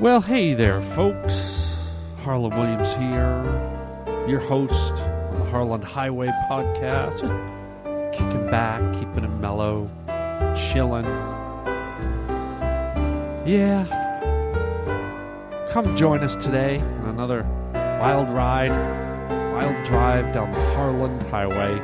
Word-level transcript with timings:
Well, 0.00 0.20
hey 0.20 0.54
there, 0.54 0.80
folks. 0.94 1.76
Harland 2.22 2.54
Williams 2.54 2.92
here, 2.94 3.42
your 4.28 4.38
host 4.38 5.02
on 5.02 5.32
the 5.32 5.44
Harland 5.46 5.82
Highway 5.82 6.28
podcast. 6.48 7.18
Just 7.18 8.16
kicking 8.16 8.48
back, 8.48 8.80
keeping 8.94 9.24
it 9.24 9.36
mellow, 9.40 9.90
chilling. 10.70 11.04
Yeah. 13.44 13.86
Come 15.72 15.96
join 15.96 16.20
us 16.20 16.36
today 16.36 16.78
on 16.78 17.06
another 17.06 17.42
wild 18.00 18.28
ride, 18.28 18.70
wild 19.52 19.84
drive 19.88 20.32
down 20.32 20.52
the 20.52 20.60
Harland 20.76 21.20
Highway. 21.24 21.74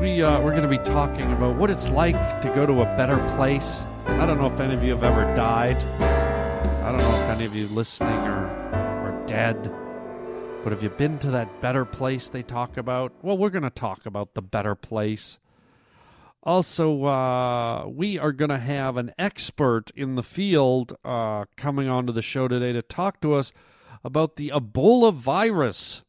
We, 0.00 0.22
uh, 0.22 0.40
we're 0.40 0.52
going 0.52 0.62
to 0.62 0.68
be 0.68 0.78
talking 0.78 1.30
about 1.32 1.56
what 1.56 1.68
it's 1.68 1.90
like 1.90 2.16
to 2.40 2.48
go 2.54 2.64
to 2.64 2.80
a 2.80 2.86
better 2.96 3.18
place. 3.36 3.84
I 4.06 4.24
don't 4.24 4.38
know 4.38 4.46
if 4.46 4.58
any 4.60 4.72
of 4.72 4.82
you 4.82 4.94
have 4.94 5.04
ever 5.04 5.24
died. 5.34 5.76
I 6.82 6.92
don't 6.92 6.96
know 6.96 7.24
if 7.24 7.28
any 7.28 7.44
of 7.44 7.54
you 7.54 7.66
listening 7.68 8.08
are, 8.08 8.46
are 8.72 9.26
dead. 9.26 9.70
But 10.64 10.72
have 10.72 10.82
you 10.82 10.88
been 10.88 11.18
to 11.18 11.30
that 11.30 11.60
better 11.60 11.84
place 11.84 12.30
they 12.30 12.42
talk 12.42 12.78
about? 12.78 13.12
Well, 13.20 13.36
we're 13.36 13.50
going 13.50 13.64
to 13.64 13.70
talk 13.70 14.06
about 14.06 14.32
the 14.32 14.40
better 14.40 14.74
place. 14.74 15.38
Also, 16.42 17.04
uh, 17.04 17.86
we 17.86 18.18
are 18.18 18.32
going 18.32 18.48
to 18.48 18.58
have 18.58 18.96
an 18.96 19.12
expert 19.18 19.90
in 19.94 20.14
the 20.14 20.22
field 20.22 20.96
uh, 21.04 21.44
coming 21.56 21.86
onto 21.86 22.14
the 22.14 22.22
show 22.22 22.48
today 22.48 22.72
to 22.72 22.80
talk 22.80 23.20
to 23.20 23.34
us 23.34 23.52
about 24.02 24.36
the 24.36 24.50
Ebola 24.54 25.12
virus. 25.12 26.02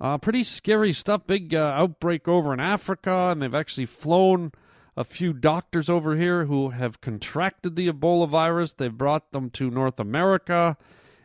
Uh, 0.00 0.18
pretty 0.18 0.44
scary 0.44 0.92
stuff. 0.92 1.26
Big 1.26 1.52
uh, 1.52 1.74
outbreak 1.76 2.28
over 2.28 2.54
in 2.54 2.60
Africa, 2.60 3.30
and 3.32 3.42
they've 3.42 3.54
actually 3.54 3.86
flown 3.86 4.52
a 4.96 5.04
few 5.04 5.32
doctors 5.32 5.90
over 5.90 6.16
here 6.16 6.46
who 6.46 6.70
have 6.70 7.00
contracted 7.00 7.76
the 7.76 7.88
Ebola 7.88 8.28
virus. 8.28 8.72
They've 8.72 8.96
brought 8.96 9.32
them 9.32 9.50
to 9.50 9.70
North 9.70 10.00
America, 10.00 10.76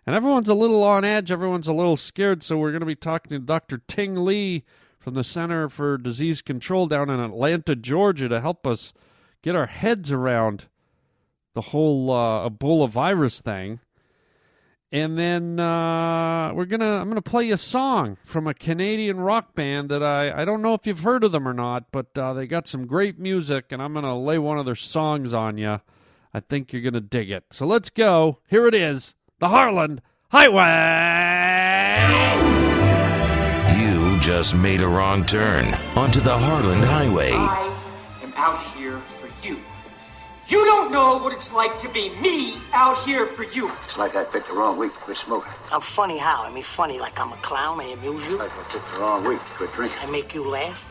and 0.05 0.15
everyone's 0.15 0.49
a 0.49 0.53
little 0.53 0.83
on 0.83 1.05
edge. 1.05 1.31
Everyone's 1.31 1.67
a 1.67 1.73
little 1.73 1.97
scared. 1.97 2.43
So 2.43 2.57
we're 2.57 2.71
going 2.71 2.81
to 2.81 2.85
be 2.85 2.95
talking 2.95 3.29
to 3.29 3.39
Dr. 3.39 3.77
Ting 3.87 4.25
Lee 4.25 4.63
from 4.99 5.13
the 5.13 5.23
Center 5.23 5.69
for 5.69 5.97
Disease 5.97 6.41
Control 6.41 6.85
down 6.85 7.09
in 7.09 7.19
Atlanta, 7.19 7.75
Georgia, 7.75 8.27
to 8.27 8.41
help 8.41 8.67
us 8.67 8.93
get 9.41 9.55
our 9.55 9.67
heads 9.67 10.11
around 10.11 10.65
the 11.53 11.61
whole 11.61 12.11
uh, 12.11 12.49
Ebola 12.49 12.89
virus 12.89 13.41
thing. 13.41 13.79
And 14.93 15.17
then 15.17 15.57
uh, 15.57 16.53
we're 16.53 16.65
gonna 16.65 16.99
I'm 16.99 17.07
gonna 17.07 17.21
play 17.21 17.49
a 17.51 17.57
song 17.57 18.17
from 18.25 18.45
a 18.45 18.53
Canadian 18.53 19.21
rock 19.21 19.55
band 19.55 19.89
that 19.89 20.03
I 20.03 20.41
I 20.41 20.43
don't 20.43 20.61
know 20.61 20.73
if 20.73 20.85
you've 20.85 21.03
heard 21.03 21.23
of 21.23 21.31
them 21.31 21.47
or 21.47 21.53
not, 21.53 21.85
but 21.93 22.17
uh, 22.17 22.33
they 22.33 22.45
got 22.45 22.67
some 22.67 22.87
great 22.87 23.17
music, 23.17 23.67
and 23.71 23.81
I'm 23.81 23.93
gonna 23.93 24.19
lay 24.19 24.37
one 24.37 24.57
of 24.57 24.65
their 24.65 24.75
songs 24.75 25.33
on 25.33 25.57
you. 25.57 25.79
I 26.33 26.39
think 26.41 26.73
you're 26.73 26.81
gonna 26.81 26.99
dig 26.99 27.31
it. 27.31 27.45
So 27.51 27.65
let's 27.65 27.89
go. 27.89 28.39
Here 28.49 28.67
it 28.67 28.73
is, 28.75 29.15
the 29.39 29.47
Harland 29.47 30.01
Highway. 30.29 30.59
You 33.79 34.19
just 34.19 34.53
made 34.53 34.81
a 34.81 34.87
wrong 34.87 35.25
turn 35.25 35.73
onto 35.95 36.19
the 36.19 36.37
Harland 36.37 36.83
Highway. 36.83 37.31
I 37.31 38.19
am 38.23 38.33
out 38.35 38.59
here 38.75 38.97
for 38.97 39.47
you. 39.47 39.61
You 40.51 40.65
don't 40.65 40.91
know 40.91 41.17
what 41.19 41.31
it's 41.31 41.53
like 41.53 41.77
to 41.77 41.87
be 41.93 42.09
me 42.19 42.55
out 42.73 42.97
here 43.05 43.25
for 43.25 43.43
you. 43.43 43.69
It's 43.85 43.97
like 43.97 44.17
I 44.17 44.25
picked 44.25 44.49
the 44.49 44.53
wrong 44.53 44.77
week 44.77 44.93
to 44.93 44.99
quit 44.99 45.15
smoking. 45.15 45.53
I'm 45.71 45.79
funny 45.79 46.17
how? 46.17 46.43
I 46.43 46.51
mean, 46.51 46.61
funny 46.61 46.99
like 46.99 47.17
I'm 47.21 47.31
a 47.31 47.37
clown. 47.37 47.79
I 47.79 47.85
amuse 47.85 48.29
you. 48.29 48.37
Like 48.37 48.51
I 48.51 48.63
picked 48.63 48.93
the 48.93 48.99
wrong 48.99 49.23
week 49.25 49.39
to 49.39 49.51
quit 49.53 49.71
drinking. 49.71 49.99
I 50.01 50.11
make 50.11 50.35
you 50.35 50.45
laugh. 50.45 50.90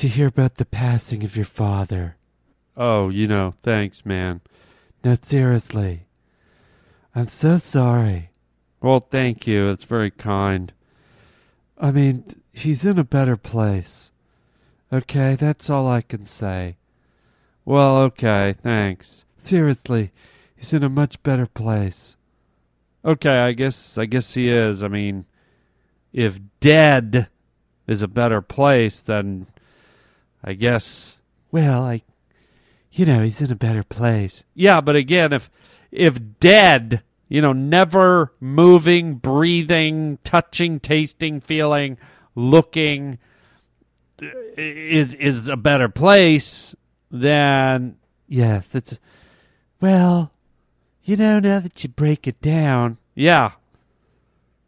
To 0.00 0.08
hear 0.08 0.28
about 0.28 0.54
the 0.54 0.64
passing 0.64 1.22
of 1.24 1.36
your 1.36 1.44
father. 1.44 2.16
Oh, 2.74 3.10
you 3.10 3.28
know, 3.28 3.52
thanks, 3.62 4.06
man. 4.06 4.40
No, 5.04 5.14
seriously. 5.20 6.06
I'm 7.14 7.28
so 7.28 7.58
sorry. 7.58 8.30
Well, 8.80 9.00
thank 9.00 9.46
you. 9.46 9.68
It's 9.68 9.84
very 9.84 10.10
kind. 10.10 10.72
I 11.78 11.90
mean, 11.90 12.24
he's 12.50 12.86
in 12.86 12.98
a 12.98 13.04
better 13.04 13.36
place. 13.36 14.10
Okay, 14.90 15.34
that's 15.34 15.68
all 15.68 15.86
I 15.86 16.00
can 16.00 16.24
say. 16.24 16.76
Well, 17.66 17.98
okay, 17.98 18.54
thanks. 18.62 19.26
Seriously, 19.36 20.12
he's 20.56 20.72
in 20.72 20.82
a 20.82 20.88
much 20.88 21.22
better 21.22 21.46
place. 21.46 22.16
Okay, 23.04 23.36
I 23.36 23.52
guess 23.52 23.98
I 23.98 24.06
guess 24.06 24.32
he 24.32 24.48
is. 24.48 24.82
I 24.82 24.88
mean, 24.88 25.26
if 26.10 26.40
dead 26.58 27.28
is 27.86 28.00
a 28.00 28.08
better 28.08 28.40
place, 28.40 29.02
then 29.02 29.46
I 30.42 30.54
guess 30.54 31.20
well, 31.50 31.84
I 31.84 32.02
you 32.92 33.06
know, 33.06 33.22
he's 33.22 33.40
in 33.40 33.52
a 33.52 33.56
better 33.56 33.84
place. 33.84 34.44
Yeah, 34.54 34.80
but 34.80 34.96
again, 34.96 35.32
if 35.32 35.50
if 35.90 36.18
dead, 36.40 37.02
you 37.28 37.40
know, 37.40 37.52
never 37.52 38.32
moving, 38.40 39.14
breathing, 39.14 40.18
touching, 40.24 40.80
tasting, 40.80 41.40
feeling, 41.40 41.98
looking 42.34 43.18
uh, 44.22 44.26
is 44.56 45.14
is 45.14 45.48
a 45.48 45.56
better 45.56 45.88
place, 45.88 46.74
then 47.10 47.96
yes, 48.26 48.74
it's 48.74 48.98
well, 49.80 50.32
you 51.02 51.16
know, 51.16 51.38
now 51.38 51.60
that 51.60 51.82
you 51.82 51.90
break 51.90 52.26
it 52.26 52.40
down, 52.42 52.98
yeah. 53.14 53.52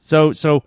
So 0.01 0.33
so 0.33 0.63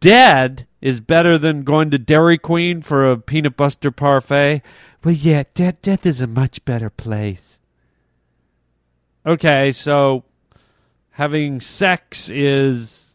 dead 0.00 0.66
is 0.84 1.00
better 1.00 1.38
than 1.38 1.62
going 1.62 1.90
to 1.90 1.98
Dairy 1.98 2.36
Queen 2.36 2.82
for 2.82 3.10
a 3.10 3.16
peanut 3.16 3.56
butter 3.56 3.90
parfait. 3.90 4.60
Well, 5.02 5.14
yeah, 5.14 5.44
death 5.54 5.80
death 5.80 6.04
is 6.04 6.20
a 6.20 6.26
much 6.26 6.62
better 6.66 6.90
place. 6.90 7.58
Okay, 9.24 9.72
so 9.72 10.24
having 11.12 11.58
sex 11.58 12.28
is 12.28 13.14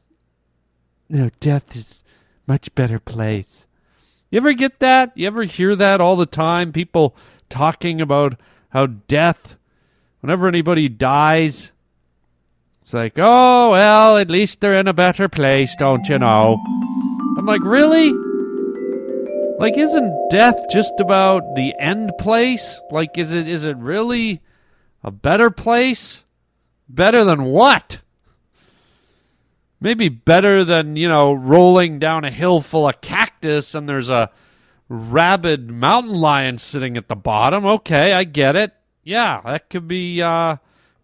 no 1.08 1.30
death 1.40 1.76
is 1.76 2.04
much 2.48 2.74
better 2.74 2.98
place. 3.00 3.68
You 4.32 4.38
ever 4.38 4.54
get 4.54 4.80
that? 4.80 5.12
You 5.16 5.28
ever 5.28 5.44
hear 5.44 5.76
that 5.76 6.02
all 6.02 6.16
the 6.16 6.26
time? 6.26 6.74
People 6.74 7.16
talking 7.50 8.02
about 8.02 8.40
how 8.70 8.88
death, 8.88 9.58
whenever 10.22 10.48
anybody 10.48 10.90
dies, 10.90 11.72
it's 12.82 12.96
like, 12.96 13.14
oh, 13.18 13.72
well, 13.72 14.18
at 14.18 14.32
least 14.32 14.60
they're 14.60 14.80
in 14.80 14.88
a 14.88 14.94
better 14.94 15.30
place, 15.30 15.76
don't 15.78 16.10
you 16.10 16.18
know? 16.18 16.58
Like, 17.50 17.64
really? 17.64 18.14
Like, 19.58 19.76
isn't 19.76 20.30
death 20.30 20.70
just 20.70 20.94
about 21.00 21.56
the 21.56 21.74
end 21.80 22.12
place? 22.20 22.80
Like, 22.92 23.18
is 23.18 23.34
it 23.34 23.48
is 23.48 23.66
it 23.66 23.76
really 23.78 24.44
a 25.04 25.10
better 25.10 25.50
place? 25.50 26.26
Better 26.88 27.26
than 27.26 27.46
what? 27.46 28.02
Maybe 29.82 30.10
better 30.10 30.64
than, 30.64 30.96
you 30.96 31.10
know, 31.10 31.34
rolling 31.34 31.98
down 31.98 32.24
a 32.24 32.30
hill 32.30 32.62
full 32.62 32.88
of 32.88 33.02
cactus 33.02 33.74
and 33.74 33.90
there's 33.90 34.10
a 34.10 34.30
rabid 34.88 35.72
mountain 35.72 36.14
lion 36.14 36.60
sitting 36.60 36.98
at 36.98 37.08
the 37.08 37.16
bottom. 37.16 37.66
Okay, 37.66 38.14
I 38.14 38.26
get 38.26 38.56
it. 38.56 38.74
Yeah, 39.04 39.42
that 39.44 39.72
could 39.72 39.88
be 39.88 40.22
uh, 40.22 40.58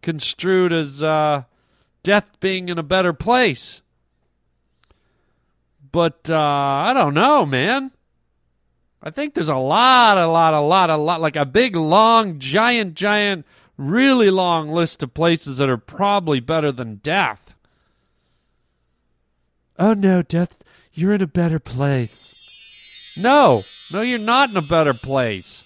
construed 0.03 0.71
as 0.71 1.01
uh, 1.01 1.45
death 2.03 2.39
being 2.39 2.69
in 2.69 2.77
a 2.77 2.83
better 2.83 3.13
place. 3.13 3.81
But 5.95 6.29
uh, 6.29 6.35
I 6.35 6.91
don't 6.93 7.13
know, 7.13 7.45
man. 7.45 7.91
I 9.01 9.11
think 9.11 9.33
there's 9.33 9.47
a 9.47 9.55
lot, 9.55 10.17
a 10.17 10.27
lot, 10.27 10.53
a 10.53 10.59
lot, 10.59 10.89
a 10.89 10.97
lot, 10.97 11.21
like 11.21 11.37
a 11.37 11.45
big, 11.45 11.73
long, 11.73 12.37
giant, 12.37 12.95
giant, 12.95 13.45
really 13.77 14.29
long 14.29 14.67
list 14.67 15.03
of 15.03 15.13
places 15.13 15.59
that 15.59 15.69
are 15.69 15.77
probably 15.77 16.41
better 16.41 16.73
than 16.73 16.95
death. 16.95 17.55
Oh 19.79 19.93
no, 19.93 20.21
death, 20.21 20.61
you're 20.91 21.13
in 21.13 21.21
a 21.21 21.27
better 21.27 21.59
place. 21.59 23.15
No, 23.17 23.61
no, 23.93 24.01
you're 24.01 24.19
not 24.19 24.49
in 24.49 24.57
a 24.57 24.61
better 24.63 24.93
place. 24.93 25.63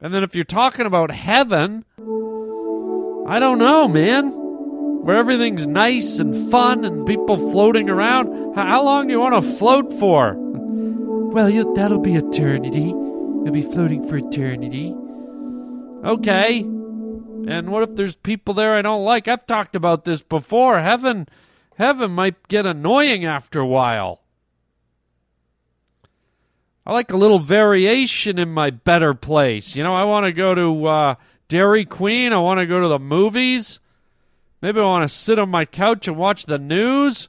And 0.00 0.14
then 0.14 0.22
if 0.22 0.36
you're 0.36 0.44
talking 0.44 0.86
about 0.86 1.10
heaven, 1.10 1.84
I 3.26 3.40
don't 3.40 3.58
know, 3.58 3.88
man. 3.88 4.37
Where 5.08 5.16
everything's 5.16 5.66
nice 5.66 6.18
and 6.18 6.50
fun 6.50 6.84
and 6.84 7.06
people 7.06 7.38
floating 7.50 7.88
around. 7.88 8.54
How, 8.54 8.84
long 8.84 9.06
do 9.06 9.14
you 9.14 9.20
want 9.20 9.42
to 9.42 9.56
float 9.56 9.94
for? 9.94 10.36
Well, 11.28 11.48
you, 11.48 11.72
that'll 11.74 12.00
be 12.00 12.14
eternity. 12.14 12.88
You'll 12.88 13.52
be 13.52 13.62
floating 13.62 14.06
for 14.06 14.16
eternity. 14.16 14.94
Okay. 16.04 16.60
And 16.60 17.70
what 17.70 17.84
if 17.84 17.96
there's 17.96 18.16
people 18.16 18.52
there 18.52 18.74
I 18.74 18.82
don't 18.82 19.04
like? 19.04 19.28
I've 19.28 19.46
talked 19.46 19.76
about 19.76 20.04
this 20.04 20.20
before. 20.20 20.80
Heaven, 20.80 21.26
heaven 21.76 22.10
might 22.10 22.48
get 22.48 22.66
annoying 22.66 23.24
after 23.24 23.60
a 23.60 23.66
while. 23.66 24.22
I 26.84 26.92
like 26.92 27.12
a 27.12 27.16
little 27.16 27.38
variation 27.38 28.38
in 28.38 28.50
my 28.50 28.68
better 28.70 29.14
place. 29.14 29.74
You 29.74 29.84
know, 29.84 29.94
I 29.94 30.04
want 30.04 30.26
to 30.26 30.32
go 30.32 30.54
to 30.54 30.86
uh, 30.86 31.14
Dairy 31.48 31.86
Queen. 31.86 32.34
I 32.34 32.38
want 32.38 32.60
to 32.60 32.66
go 32.66 32.80
to 32.80 32.88
the 32.88 32.98
movies. 32.98 33.80
Maybe 34.60 34.80
I 34.80 34.84
want 34.84 35.08
to 35.08 35.14
sit 35.14 35.38
on 35.38 35.50
my 35.50 35.64
couch 35.64 36.08
and 36.08 36.16
watch 36.16 36.46
the 36.46 36.58
news. 36.58 37.28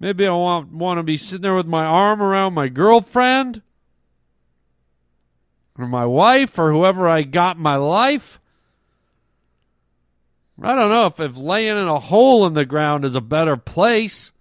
Maybe 0.00 0.26
I 0.26 0.32
want 0.32 0.72
want 0.72 0.98
to 0.98 1.02
be 1.02 1.16
sitting 1.16 1.42
there 1.42 1.54
with 1.54 1.66
my 1.66 1.84
arm 1.84 2.20
around 2.20 2.54
my 2.54 2.68
girlfriend 2.68 3.62
or 5.78 5.86
my 5.86 6.04
wife 6.04 6.58
or 6.58 6.72
whoever 6.72 7.08
I 7.08 7.22
got 7.22 7.56
in 7.56 7.62
my 7.62 7.76
life. 7.76 8.40
I 10.62 10.74
don't 10.74 10.90
know 10.90 11.06
if, 11.06 11.20
if 11.20 11.36
laying 11.36 11.76
in 11.76 11.88
a 11.88 12.00
hole 12.00 12.46
in 12.46 12.54
the 12.54 12.64
ground 12.64 13.04
is 13.04 13.14
a 13.14 13.20
better 13.20 13.56
place. 13.56 14.32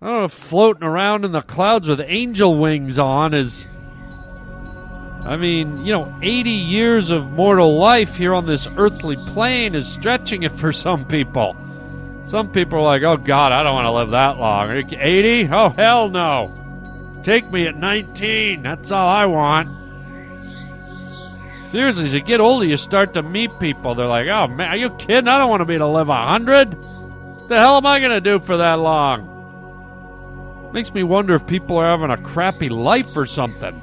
I 0.00 0.06
don't 0.06 0.18
know 0.18 0.24
if 0.24 0.32
floating 0.32 0.82
around 0.82 1.24
in 1.24 1.32
the 1.32 1.40
clouds 1.40 1.88
with 1.88 2.00
angel 2.00 2.56
wings 2.58 2.98
on 2.98 3.32
is. 3.32 3.66
I 5.26 5.36
mean, 5.36 5.84
you 5.84 5.92
know, 5.92 6.16
80 6.22 6.50
years 6.50 7.10
of 7.10 7.32
mortal 7.32 7.76
life 7.76 8.14
here 8.14 8.32
on 8.32 8.46
this 8.46 8.68
earthly 8.76 9.16
plane 9.16 9.74
is 9.74 9.88
stretching 9.88 10.44
it 10.44 10.52
for 10.52 10.72
some 10.72 11.04
people. 11.04 11.56
Some 12.24 12.50
people 12.50 12.78
are 12.78 12.82
like, 12.82 13.02
oh 13.02 13.16
God, 13.16 13.50
I 13.50 13.64
don't 13.64 13.74
want 13.74 13.86
to 13.86 13.90
live 13.90 14.10
that 14.10 14.38
long. 14.38 14.70
80? 14.70 15.48
Oh, 15.52 15.70
hell 15.70 16.08
no. 16.08 16.54
Take 17.24 17.50
me 17.50 17.66
at 17.66 17.74
19. 17.74 18.62
That's 18.62 18.92
all 18.92 19.08
I 19.08 19.26
want. 19.26 19.68
Seriously, 21.70 22.04
as 22.04 22.14
you 22.14 22.20
get 22.20 22.38
older, 22.38 22.64
you 22.64 22.76
start 22.76 23.14
to 23.14 23.22
meet 23.22 23.58
people. 23.58 23.96
They're 23.96 24.06
like, 24.06 24.28
oh 24.28 24.46
man, 24.46 24.68
are 24.68 24.76
you 24.76 24.90
kidding? 24.90 25.26
I 25.26 25.38
don't 25.38 25.50
want 25.50 25.60
to 25.60 25.64
be 25.64 25.76
to 25.76 25.86
live 25.86 26.06
100. 26.06 26.70
The 27.48 27.58
hell 27.58 27.76
am 27.76 27.86
I 27.86 27.98
going 27.98 28.12
to 28.12 28.20
do 28.20 28.38
for 28.38 28.58
that 28.58 28.74
long? 28.74 29.32
Makes 30.72 30.94
me 30.94 31.02
wonder 31.02 31.34
if 31.34 31.46
people 31.46 31.78
are 31.78 31.86
having 31.86 32.10
a 32.10 32.16
crappy 32.16 32.68
life 32.68 33.16
or 33.16 33.26
something. 33.26 33.82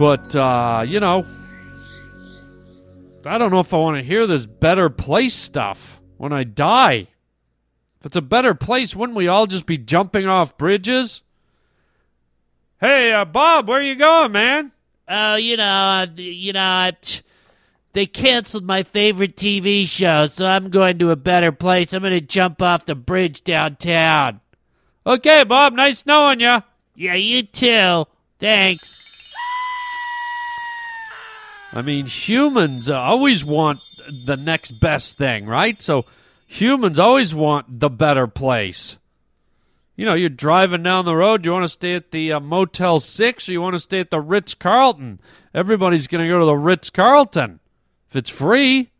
But, 0.00 0.34
uh, 0.34 0.82
you 0.86 0.98
know, 0.98 1.26
I 3.26 3.36
don't 3.36 3.50
know 3.50 3.60
if 3.60 3.74
I 3.74 3.76
want 3.76 3.98
to 3.98 4.02
hear 4.02 4.26
this 4.26 4.46
better 4.46 4.88
place 4.88 5.34
stuff 5.34 6.00
when 6.16 6.32
I 6.32 6.42
die. 6.42 7.08
If 7.98 8.06
it's 8.06 8.16
a 8.16 8.22
better 8.22 8.54
place, 8.54 8.96
wouldn't 8.96 9.14
we 9.14 9.28
all 9.28 9.46
just 9.46 9.66
be 9.66 9.76
jumping 9.76 10.26
off 10.26 10.56
bridges? 10.56 11.20
Hey, 12.80 13.12
uh, 13.12 13.26
Bob, 13.26 13.68
where 13.68 13.82
you 13.82 13.94
going, 13.94 14.32
man? 14.32 14.72
Oh, 15.06 15.34
you 15.34 15.58
know, 15.58 15.64
uh, 15.64 16.06
you 16.16 16.54
know, 16.54 16.60
I, 16.60 16.96
they 17.92 18.06
canceled 18.06 18.64
my 18.64 18.84
favorite 18.84 19.36
TV 19.36 19.86
show, 19.86 20.28
so 20.28 20.46
I'm 20.46 20.70
going 20.70 20.98
to 21.00 21.10
a 21.10 21.16
better 21.16 21.52
place. 21.52 21.92
I'm 21.92 22.00
going 22.00 22.14
to 22.14 22.22
jump 22.22 22.62
off 22.62 22.86
the 22.86 22.94
bridge 22.94 23.44
downtown. 23.44 24.40
Okay, 25.06 25.44
Bob, 25.44 25.74
nice 25.74 26.06
knowing 26.06 26.40
you. 26.40 26.62
Yeah, 26.94 27.16
you 27.16 27.42
too. 27.42 28.06
Thanks. 28.38 28.99
I 31.72 31.82
mean, 31.82 32.06
humans 32.06 32.88
always 32.88 33.44
want 33.44 33.80
the 34.08 34.36
next 34.36 34.72
best 34.72 35.16
thing, 35.16 35.46
right? 35.46 35.80
So 35.80 36.04
humans 36.46 36.98
always 36.98 37.34
want 37.34 37.80
the 37.80 37.88
better 37.88 38.26
place. 38.26 38.98
You 39.94 40.06
know, 40.06 40.14
you're 40.14 40.30
driving 40.30 40.82
down 40.82 41.04
the 41.04 41.14
road. 41.14 41.44
You 41.44 41.52
want 41.52 41.64
to 41.64 41.68
stay 41.68 41.94
at 41.94 42.10
the 42.10 42.32
uh, 42.32 42.40
Motel 42.40 42.98
6 43.00 43.48
or 43.48 43.52
you 43.52 43.60
want 43.60 43.74
to 43.74 43.80
stay 43.80 44.00
at 44.00 44.10
the 44.10 44.20
Ritz 44.20 44.54
Carlton? 44.54 45.20
Everybody's 45.54 46.06
going 46.06 46.24
to 46.24 46.28
go 46.28 46.38
to 46.38 46.44
the 46.46 46.56
Ritz 46.56 46.90
Carlton 46.90 47.60
if 48.08 48.16
it's 48.16 48.30
free. 48.30 48.90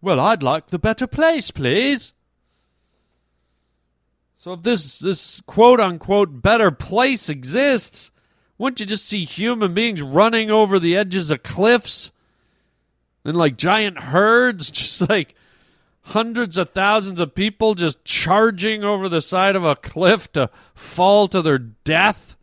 Well, 0.00 0.20
I'd 0.20 0.42
like 0.42 0.68
the 0.68 0.78
better 0.78 1.06
place, 1.06 1.50
please. 1.50 2.12
So 4.36 4.52
if 4.52 4.62
this 4.62 5.00
this 5.00 5.40
quote 5.46 5.80
unquote 5.80 6.40
better 6.40 6.70
place 6.70 7.28
exists, 7.28 8.12
wouldn't 8.58 8.80
you 8.80 8.86
just 8.86 9.06
see 9.06 9.24
human 9.24 9.72
beings 9.72 10.02
running 10.02 10.50
over 10.50 10.78
the 10.78 10.96
edges 10.96 11.30
of 11.30 11.42
cliffs 11.42 12.10
and 13.24 13.36
like 13.36 13.56
giant 13.56 13.98
herds, 14.00 14.70
just 14.72 15.08
like 15.08 15.34
hundreds 16.02 16.58
of 16.58 16.70
thousands 16.70 17.20
of 17.20 17.34
people 17.34 17.74
just 17.74 18.04
charging 18.04 18.82
over 18.84 19.08
the 19.08 19.22
side 19.22 19.56
of 19.56 19.64
a 19.64 19.76
cliff 19.76 20.30
to 20.32 20.50
fall 20.74 21.28
to 21.28 21.40
their 21.40 21.58
death? 21.58 22.36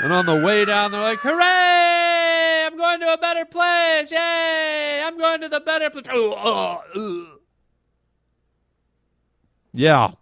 And 0.00 0.12
on 0.12 0.26
the 0.26 0.44
way 0.44 0.64
down, 0.64 0.90
they're 0.90 1.00
like, 1.00 1.20
hooray! 1.20 2.66
I'm 2.66 2.76
going 2.76 3.00
to 3.00 3.14
a 3.14 3.16
better 3.16 3.44
place! 3.44 4.10
Yay! 4.10 5.02
I'm 5.02 5.16
going 5.16 5.40
to 5.40 5.48
the 5.48 5.60
better 5.60 5.88
place! 5.88 6.04
Yeah. 9.76 10.12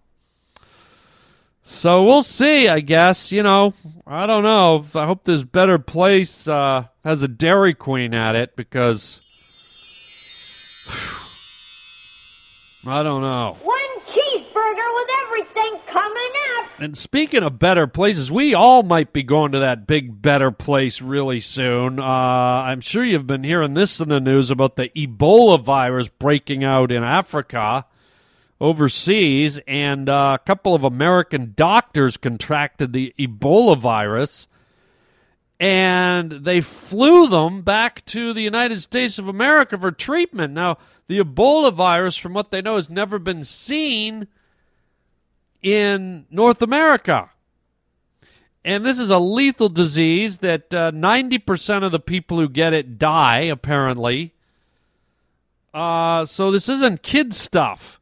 So 1.73 2.05
we'll 2.05 2.23
see, 2.23 2.69
I 2.69 2.79
guess. 2.79 3.33
You 3.33 3.43
know, 3.43 3.75
I 4.07 4.27
don't 4.27 4.45
know. 4.45 4.85
I 4.95 5.05
hope 5.05 5.25
this 5.25 5.43
better 5.43 5.79
place 5.79 6.47
uh, 6.47 6.87
has 7.03 7.25
a 7.25 7.29
Dairy 7.29 7.75
Queen 7.75 8.15
at 8.15 8.37
it 8.37 8.55
because 8.55 9.19
I 12.87 13.03
don't 13.03 13.23
know. 13.23 13.57
One 13.63 14.01
cheeseburger 14.07 14.95
with 14.95 15.09
everything 15.25 15.81
coming 15.91 16.33
up. 16.59 16.67
And 16.79 16.97
speaking 16.97 17.43
of 17.43 17.59
better 17.59 17.89
places, 17.89 18.31
we 18.31 18.55
all 18.55 18.85
might 18.85 19.13
be 19.13 19.25
going 19.25 19.53
to 19.53 19.61
that 19.61 19.87
big 19.87 20.23
better 20.23 20.53
place 20.53 21.03
really 21.03 21.41
soon. 21.41 21.99
Uh, 21.99 22.05
I'm 22.05 22.81
sure 22.81 23.05
you've 23.05 23.27
been 23.27 23.45
hearing 23.45 23.75
this 23.75 23.99
in 23.99 24.09
the 24.09 24.21
news 24.21 24.53
about 24.53 24.77
the 24.77 24.91
Ebola 24.91 25.61
virus 25.61 26.09
breaking 26.09 26.63
out 26.63 26.93
in 26.93 27.03
Africa 27.03 27.87
overseas, 28.63 29.59
and 29.67 30.09
uh, 30.09 30.39
a 30.41 30.45
couple 30.47 30.73
of 30.73 30.85
American 30.85 31.53
doctors 31.57 32.17
contracted 32.17 32.93
the 32.93 33.13
Ebola 33.19 33.77
virus, 33.77 34.47
and 35.59 36.31
they 36.45 36.61
flew 36.61 37.27
them 37.27 37.63
back 37.63 38.05
to 38.07 38.33
the 38.33 38.41
United 38.41 38.81
States 38.81 39.19
of 39.19 39.27
America 39.27 39.77
for 39.77 39.91
treatment. 39.91 40.55
Now, 40.55 40.79
the 41.09 41.19
Ebola 41.19 41.75
virus, 41.75 42.17
from 42.17 42.35
what 42.35 42.53
they 42.53 42.63
know, 42.63 42.77
has 42.77 42.89
never 42.89 43.19
been 43.19 43.43
seen 43.43 44.29
in 45.61 46.27
North 46.31 46.63
America. 46.63 47.31
And 48.65 48.87
this 48.87 49.01
is 49.01 49.11
a 49.11 49.19
lethal 49.19 49.71
disease 49.71 50.39
that 50.39 50.73
uh, 50.73 50.93
90% 50.93 51.83
of 51.83 51.91
the 51.91 51.99
people 51.99 52.39
who 52.39 52.49
get 52.49 52.73
it 52.73 52.97
die, 52.97 53.41
apparently. 53.41 54.35
Uh, 55.75 56.25
so 56.25 56.53
this 56.53 56.69
isn't 56.69 57.03
kid 57.03 57.35
stuff. 57.35 57.99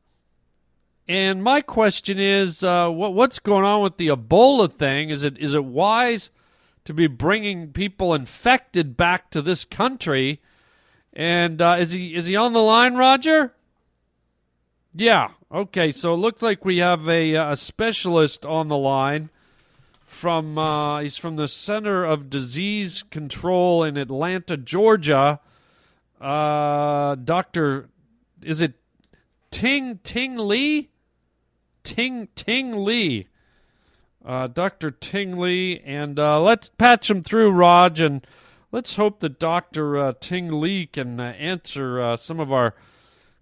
And 1.10 1.42
my 1.42 1.60
question 1.60 2.20
is, 2.20 2.62
uh, 2.62 2.88
what, 2.88 3.14
what's 3.14 3.40
going 3.40 3.64
on 3.64 3.82
with 3.82 3.96
the 3.96 4.06
Ebola 4.06 4.72
thing? 4.72 5.10
Is 5.10 5.24
it 5.24 5.36
is 5.38 5.54
it 5.54 5.64
wise 5.64 6.30
to 6.84 6.94
be 6.94 7.08
bringing 7.08 7.72
people 7.72 8.14
infected 8.14 8.96
back 8.96 9.28
to 9.32 9.42
this 9.42 9.64
country? 9.64 10.40
And 11.12 11.60
uh, 11.60 11.78
is 11.80 11.90
he 11.90 12.14
is 12.14 12.26
he 12.26 12.36
on 12.36 12.52
the 12.52 12.60
line, 12.60 12.94
Roger? 12.94 13.52
Yeah. 14.94 15.30
Okay. 15.50 15.90
So 15.90 16.14
it 16.14 16.18
looks 16.18 16.42
like 16.42 16.64
we 16.64 16.78
have 16.78 17.08
a, 17.08 17.34
a 17.34 17.56
specialist 17.56 18.46
on 18.46 18.68
the 18.68 18.78
line 18.78 19.30
from 20.06 20.58
uh, 20.58 21.00
he's 21.00 21.16
from 21.16 21.34
the 21.34 21.48
Center 21.48 22.04
of 22.04 22.30
Disease 22.30 23.02
Control 23.10 23.82
in 23.82 23.96
Atlanta, 23.96 24.56
Georgia. 24.56 25.40
Uh, 26.20 27.16
Doctor, 27.16 27.88
is 28.44 28.60
it 28.60 28.74
Ting 29.50 29.98
Ting 30.04 30.36
Lee? 30.38 30.90
Ting 31.90 32.28
Ting 32.36 32.84
Lee, 32.84 33.26
uh, 34.24 34.46
Doctor 34.46 34.92
Ting 34.92 35.40
Lee, 35.40 35.82
and 35.84 36.20
uh, 36.20 36.40
let's 36.40 36.68
patch 36.68 37.10
him 37.10 37.20
through, 37.20 37.50
Raj, 37.50 38.00
and 38.00 38.24
let's 38.70 38.94
hope 38.94 39.18
that 39.18 39.40
Doctor 39.40 39.98
uh, 39.98 40.12
Ting 40.20 40.60
Lee 40.60 40.86
can 40.86 41.18
uh, 41.18 41.24
answer 41.32 42.00
uh, 42.00 42.16
some 42.16 42.38
of 42.38 42.52
our 42.52 42.76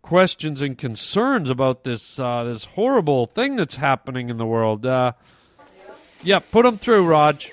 questions 0.00 0.62
and 0.62 0.78
concerns 0.78 1.50
about 1.50 1.84
this 1.84 2.18
uh, 2.18 2.44
this 2.44 2.64
horrible 2.64 3.26
thing 3.26 3.56
that's 3.56 3.76
happening 3.76 4.30
in 4.30 4.38
the 4.38 4.46
world. 4.46 4.86
yeah, 4.86 6.38
put 6.50 6.64
him 6.64 6.78
through, 6.78 7.06
Raj. 7.06 7.52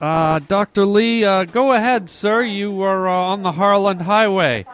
Dr. 0.00 0.86
Lee, 0.86 1.20
go 1.20 1.72
ahead, 1.72 2.10
sir. 2.10 2.42
You 2.42 2.82
are 2.82 3.06
on 3.06 3.44
the 3.44 3.52
Harland 3.52 4.02
Highway. 4.02 4.66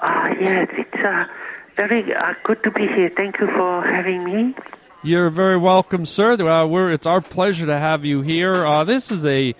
Ah, 0.00 0.30
yes, 0.40 0.66
it's 0.72 1.41
very 1.88 2.14
uh, 2.14 2.34
good 2.44 2.62
to 2.62 2.70
be 2.70 2.86
here. 2.86 3.10
Thank 3.10 3.40
you 3.40 3.48
for 3.48 3.82
having 3.82 4.24
me. 4.24 4.54
You're 5.02 5.30
very 5.30 5.56
welcome, 5.56 6.06
sir. 6.06 6.34
Uh, 6.34 6.68
it's 6.88 7.06
our 7.06 7.20
pleasure 7.20 7.66
to 7.66 7.78
have 7.78 8.04
you 8.04 8.22
here. 8.22 8.64
Uh, 8.64 8.84
this 8.84 9.10
is 9.10 9.26
a 9.26 9.54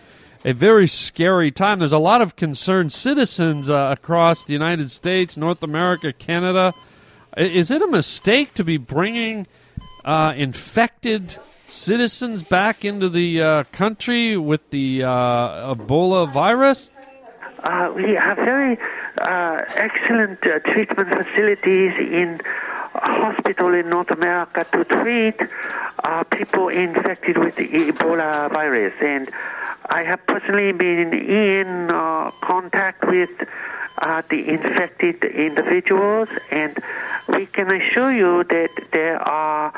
a 0.45 0.53
very 0.53 0.89
scary 0.89 1.53
time. 1.53 1.79
There's 1.79 1.93
a 1.93 1.99
lot 1.99 2.21
of 2.21 2.35
concerned 2.35 2.93
citizens 2.93 3.71
uh, 3.71 3.95
across 3.97 4.45
the 4.45 4.53
United 4.53 4.91
States, 4.91 5.37
North 5.37 5.63
America, 5.63 6.13
Canada. 6.13 6.75
Is 7.37 7.71
it 7.71 7.81
a 7.81 7.87
mistake 7.87 8.53
to 8.55 8.65
be 8.65 8.77
bringing 8.77 9.47
uh, 10.05 10.35
infected 10.37 11.31
citizens 11.69 12.43
back 12.43 12.85
into 12.85 13.09
the 13.09 13.41
uh, 13.41 13.65
country 13.71 14.37
with 14.37 14.71
the 14.71 15.01
Ebola 15.01 16.31
virus? 16.33 16.91
Uh, 17.63 17.93
we 17.95 18.15
have 18.15 18.37
very 18.39 18.77
uh, 19.19 19.63
excellent 19.77 20.45
uh, 20.45 20.59
treatment 20.61 21.09
facilities 21.09 21.93
in 21.99 22.41
hospital 22.95 23.73
in 23.73 23.89
North 23.89 24.11
America 24.11 24.67
to 24.73 24.85
treat 24.85 25.41
uh, 26.03 26.25
people 26.25 26.69
infected 26.69 27.39
with 27.39 27.55
the 27.55 27.69
Ebola 27.69 28.51
virus. 28.53 28.95
And 29.01 29.31
I 29.87 30.03
have 30.03 30.27
personally 30.27 30.73
been 30.73 31.13
in 31.15 31.91
uh, 31.91 32.33
contact 32.41 33.07
with 33.07 33.31
uh, 33.99 34.23
the 34.29 34.49
infected 34.49 35.23
individuals, 35.23 36.29
and 36.51 36.77
we 37.29 37.47
can 37.47 37.71
assure 37.71 38.13
you 38.13 38.43
that 38.45 38.71
there 38.93 39.21
are 39.21 39.73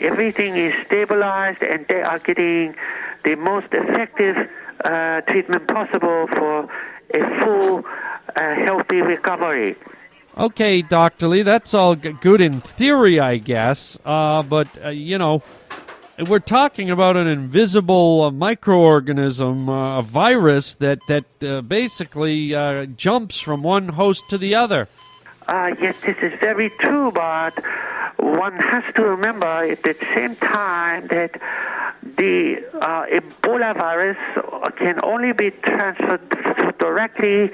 everything 0.00 0.56
is 0.56 0.74
stabilized, 0.86 1.62
and 1.62 1.86
they 1.88 2.02
are 2.02 2.18
getting 2.18 2.76
the 3.24 3.34
most 3.36 3.68
effective 3.72 4.48
uh, 4.84 5.20
treatment 5.22 5.66
possible 5.68 6.26
for 6.28 6.68
a 7.14 7.44
full, 7.44 7.84
uh, 8.36 8.54
healthy 8.54 9.00
recovery. 9.00 9.76
Okay, 10.38 10.82
Dr. 10.82 11.28
Lee, 11.28 11.42
that's 11.42 11.74
all 11.74 11.96
good 11.96 12.40
in 12.40 12.60
theory, 12.60 13.18
I 13.18 13.38
guess. 13.38 13.98
Uh, 14.04 14.42
but, 14.42 14.68
uh, 14.84 14.90
you 14.90 15.18
know, 15.18 15.42
we're 16.28 16.38
talking 16.38 16.90
about 16.90 17.16
an 17.16 17.26
invisible 17.26 18.22
uh, 18.22 18.30
microorganism, 18.30 19.68
uh, 19.68 19.98
a 19.98 20.02
virus 20.02 20.74
that, 20.74 21.00
that 21.08 21.68
basically 21.68 22.50
jumps 22.96 23.40
from 23.40 23.62
one 23.62 23.88
host 23.90 24.28
to 24.30 24.38
the 24.38 24.54
other. 24.54 24.88
Uh, 25.50 25.74
yes, 25.80 26.00
this 26.02 26.16
is 26.22 26.32
very 26.38 26.70
true, 26.70 27.10
but 27.10 27.52
one 28.18 28.56
has 28.56 28.84
to 28.94 29.02
remember 29.02 29.46
at 29.46 29.82
the 29.82 29.94
same 30.14 30.36
time 30.36 31.08
that 31.08 31.32
the 32.16 32.64
uh, 32.80 33.06
Ebola 33.06 33.74
virus 33.74 34.16
can 34.78 35.00
only 35.02 35.32
be 35.32 35.50
transferred 35.50 36.20
directly 36.78 37.50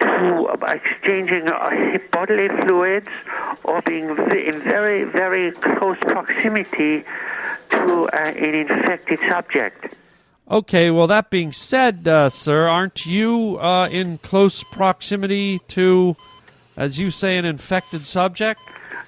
to 0.00 0.48
exchanging 0.66 1.46
uh, 1.46 1.98
bodily 2.10 2.48
fluids 2.48 3.08
or 3.62 3.80
being 3.82 4.08
in 4.08 4.60
very, 4.62 5.04
very 5.04 5.52
close 5.52 5.98
proximity 5.98 7.04
to 7.70 8.08
uh, 8.08 8.16
an 8.16 8.54
infected 8.56 9.20
subject. 9.28 9.94
Okay, 10.50 10.90
well, 10.90 11.06
that 11.06 11.30
being 11.30 11.52
said, 11.52 12.08
uh, 12.08 12.28
sir, 12.28 12.66
aren't 12.66 13.06
you 13.06 13.58
uh, 13.60 13.88
in 13.88 14.18
close 14.18 14.62
proximity 14.64 15.60
to, 15.68 16.16
as 16.76 16.98
you 16.98 17.10
say, 17.10 17.38
an 17.38 17.44
infected 17.44 18.04
subject? 18.04 18.60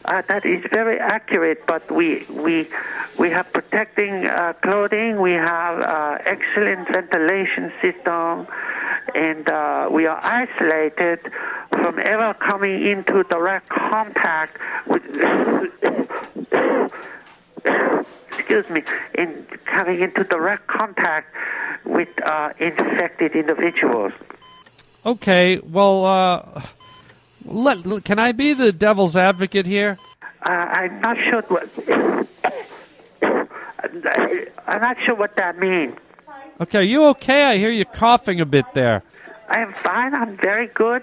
Uh, 0.04 0.22
that 0.22 0.46
is 0.46 0.64
very 0.70 0.98
accurate, 0.98 1.66
but 1.66 1.90
we 1.90 2.24
we 2.30 2.66
we 3.18 3.30
have 3.30 3.52
protecting 3.52 4.26
uh, 4.26 4.54
clothing. 4.62 5.20
We 5.20 5.32
have 5.32 5.80
uh, 5.80 6.18
excellent 6.24 6.88
ventilation 6.88 7.72
system, 7.82 8.46
and 9.14 9.48
uh, 9.48 9.88
we 9.90 10.06
are 10.06 10.20
isolated 10.22 11.20
from 11.70 11.98
ever 11.98 12.32
coming 12.34 12.86
into 12.86 13.24
direct 13.24 13.68
contact 13.68 14.56
with. 14.86 15.02
excuse 18.38 18.70
me, 18.70 18.82
in 19.14 19.46
coming 19.66 20.00
into 20.00 20.24
direct 20.24 20.66
contact 20.68 21.34
with 21.84 22.08
uh, 22.24 22.50
infected 22.58 23.32
individuals. 23.32 24.12
Okay, 25.04 25.58
well, 25.58 26.04
uh, 26.06 26.62
let, 27.44 28.04
can 28.04 28.18
I 28.18 28.32
be 28.32 28.52
the 28.52 28.72
devil's 28.72 29.16
advocate 29.16 29.66
here? 29.66 29.98
Uh, 30.44 30.48
I'm 30.50 31.00
not 31.00 31.16
sure 31.18 31.42
what. 31.42 31.68
I'm 34.66 34.80
not 34.80 34.96
sure 35.04 35.14
what 35.14 35.34
that 35.36 35.58
means. 35.58 35.96
Okay, 36.60 36.78
are 36.78 36.82
you 36.82 37.06
okay? 37.06 37.44
I 37.44 37.56
hear 37.56 37.70
you 37.70 37.84
coughing 37.84 38.40
a 38.40 38.46
bit 38.46 38.66
there. 38.74 39.02
I 39.48 39.60
am 39.60 39.72
fine. 39.72 40.14
I'm 40.14 40.36
very 40.36 40.66
good. 40.66 41.02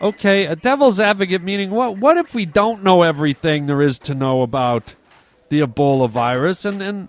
Okay, 0.00 0.46
a 0.46 0.56
devil's 0.56 0.98
advocate 0.98 1.42
meaning 1.42 1.70
what? 1.70 1.98
What 1.98 2.16
if 2.16 2.34
we 2.34 2.46
don't 2.46 2.82
know 2.82 3.02
everything 3.02 3.66
there 3.66 3.82
is 3.82 3.98
to 4.00 4.14
know 4.14 4.42
about 4.42 4.94
the 5.48 5.60
Ebola 5.60 6.08
virus? 6.08 6.64
And 6.64 6.82
and 6.82 7.08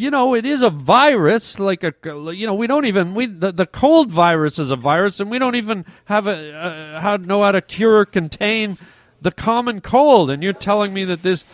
you 0.00 0.10
know, 0.10 0.34
it 0.34 0.46
is 0.46 0.62
a 0.62 0.70
virus. 0.70 1.58
Like 1.58 1.84
a 1.84 1.92
you 2.04 2.46
know, 2.46 2.54
we 2.54 2.66
don't 2.66 2.86
even 2.86 3.14
we 3.14 3.26
the, 3.26 3.52
the 3.52 3.66
cold 3.66 4.10
virus 4.10 4.58
is 4.58 4.70
a 4.70 4.76
virus, 4.76 5.20
and 5.20 5.30
we 5.30 5.38
don't 5.38 5.56
even 5.56 5.84
have 6.06 6.26
a 6.26 6.52
uh, 6.54 7.00
how 7.00 7.16
know 7.16 7.42
how 7.42 7.52
to 7.52 7.60
cure 7.60 7.98
or 7.98 8.04
contain 8.06 8.78
the 9.20 9.30
common 9.30 9.82
cold. 9.82 10.30
And 10.30 10.42
you're 10.42 10.54
telling 10.54 10.94
me 10.94 11.04
that 11.04 11.22
this 11.22 11.44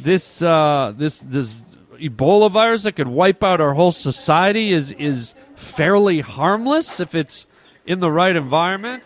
this 0.00 0.42
uh, 0.42 0.92
this 0.96 1.20
this 1.20 1.54
Ebola 2.00 2.50
virus 2.50 2.82
that 2.82 2.96
could 2.96 3.06
wipe 3.06 3.44
out 3.44 3.60
our 3.60 3.74
whole 3.74 3.92
society 3.92 4.72
is 4.72 4.90
is 4.92 5.34
fairly 5.54 6.20
harmless 6.20 6.98
if 6.98 7.14
it's 7.14 7.46
in 7.86 8.00
the 8.00 8.10
right 8.10 8.34
environment. 8.34 9.04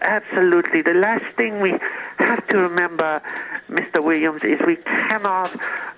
Absolutely. 0.00 0.82
The 0.82 0.94
last 0.94 1.24
thing 1.36 1.60
we 1.60 1.78
have 2.18 2.46
to 2.48 2.58
remember, 2.58 3.22
Mr. 3.68 4.02
Williams, 4.02 4.42
is 4.44 4.60
we 4.66 4.76
cannot 4.76 5.54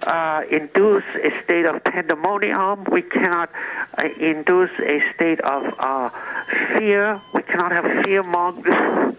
uh, 0.06 0.42
induce 0.50 1.04
a 1.22 1.30
state 1.42 1.66
of 1.66 1.82
pandemonium. 1.84 2.84
We 2.90 3.02
cannot 3.02 3.50
uh, 3.98 4.08
induce 4.18 4.70
a 4.80 5.02
state 5.14 5.40
of 5.40 5.74
uh, 5.78 6.10
fear. 6.78 7.20
We 7.34 7.42
cannot 7.42 7.72
have 7.72 8.04
fear 8.04 8.22
mongers. 8.22 9.16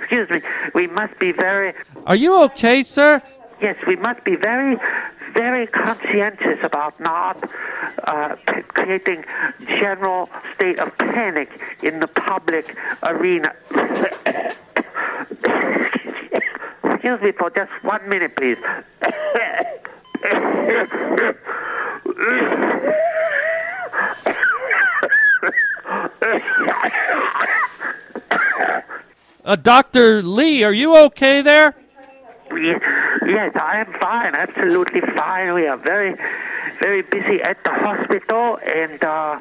Excuse 0.00 0.30
me. 0.30 0.42
We 0.74 0.86
must 0.86 1.18
be 1.18 1.32
very. 1.32 1.74
Are 2.06 2.16
you 2.16 2.42
okay, 2.44 2.82
sir? 2.82 3.22
Yes, 3.60 3.76
we 3.86 3.96
must 3.96 4.22
be 4.24 4.36
very, 4.36 4.76
very 5.34 5.66
conscientious 5.66 6.58
about 6.62 6.98
not 7.00 7.36
uh, 8.04 8.36
p- 8.48 8.62
creating 8.62 9.24
general 9.66 10.28
state 10.54 10.78
of 10.78 10.96
panic 10.98 11.50
in 11.82 12.00
the 12.00 12.06
public 12.06 12.76
arena. 13.02 13.52
Excuse 16.84 17.20
me 17.20 17.32
for 17.32 17.50
just 17.50 17.70
one 17.82 18.08
minute, 18.08 18.34
please. 18.36 18.58
Uh, 29.44 29.56
Dr. 29.56 30.22
Lee, 30.22 30.64
are 30.64 30.72
you 30.72 30.96
okay 30.96 31.42
there? 31.42 31.74
Ye- 32.50 32.76
Yes, 33.26 33.52
I 33.56 33.80
am 33.80 33.92
fine, 33.94 34.34
absolutely 34.34 35.00
fine. 35.00 35.54
We 35.54 35.66
are 35.66 35.76
very, 35.76 36.14
very 36.78 37.02
busy 37.02 37.40
at 37.42 37.62
the 37.64 37.70
hospital, 37.70 38.58
and 38.58 39.02
uh, 39.02 39.40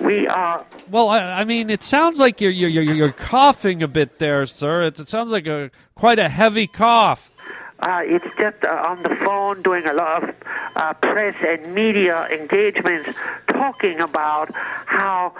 we 0.00 0.26
are. 0.28 0.64
Well, 0.90 1.08
I, 1.08 1.20
I 1.40 1.44
mean, 1.44 1.70
it 1.70 1.82
sounds 1.82 2.18
like 2.18 2.40
you're, 2.40 2.50
you're, 2.50 2.82
you're, 2.82 3.12
coughing 3.12 3.82
a 3.82 3.88
bit 3.88 4.18
there, 4.18 4.44
sir. 4.46 4.82
It, 4.82 5.00
it 5.00 5.08
sounds 5.08 5.32
like 5.32 5.46
a 5.46 5.70
quite 5.94 6.18
a 6.18 6.28
heavy 6.28 6.66
cough. 6.66 7.30
Uh, 7.80 8.00
it's 8.04 8.24
just 8.36 8.64
uh, 8.64 8.68
on 8.68 9.02
the 9.02 9.16
phone 9.16 9.62
doing 9.62 9.86
a 9.86 9.92
lot 9.92 10.22
of 10.22 10.34
uh, 10.76 10.92
press 10.94 11.34
and 11.42 11.74
media 11.74 12.28
engagements 12.28 13.18
talking 13.48 13.98
about 13.98 14.50
how 14.54 15.34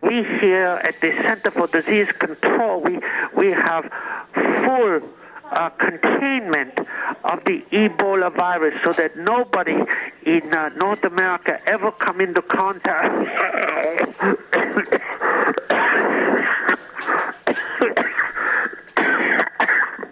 we 0.00 0.24
here 0.40 0.80
at 0.82 0.98
the 1.00 1.12
Center 1.12 1.50
for 1.50 1.66
Disease 1.66 2.10
Control 2.12 2.80
we 2.80 2.98
we 3.36 3.50
have 3.50 3.90
full 4.34 5.02
uh, 5.62 5.70
containment 5.70 6.78
of 7.24 7.44
the 7.44 7.62
Ebola 7.72 8.34
virus 8.34 8.74
so 8.84 8.92
that 8.92 9.16
nobody 9.16 9.76
in 10.26 10.52
uh, 10.52 10.70
North 10.70 11.04
America 11.04 11.60
ever 11.66 11.92
come 11.92 12.20
into 12.20 12.42
contact. 12.42 13.14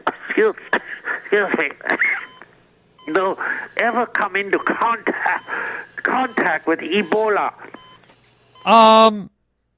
excuse, 0.07 0.57
excuse 1.17 1.59
me. 1.59 1.71
No, 3.09 3.37
ever 3.77 4.07
come 4.07 4.37
into 4.37 4.59
contact 4.59 5.49
contact 5.97 6.67
with 6.67 6.79
Ebola. 6.81 7.53
Um, 8.65 9.31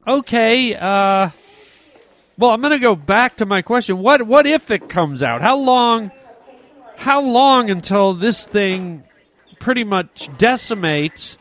okay. 0.07 0.75
Uh, 0.75 1.31
well, 2.39 2.51
I'm 2.51 2.61
going 2.61 2.73
to 2.73 2.79
go 2.79 2.95
back 2.95 3.37
to 3.37 3.47
my 3.47 3.63
question. 3.63 3.99
What 3.99 4.23
what 4.27 4.47
if 4.47 4.71
it 4.71 4.89
comes 4.89 5.23
out? 5.23 5.43
How 5.43 5.57
long? 5.57 6.11
How 6.97 7.21
long 7.21 7.71
until 7.71 8.15
this 8.15 8.45
thing 8.45 9.05
pretty 9.59 9.85
much 9.85 10.29
decimates 10.39 11.37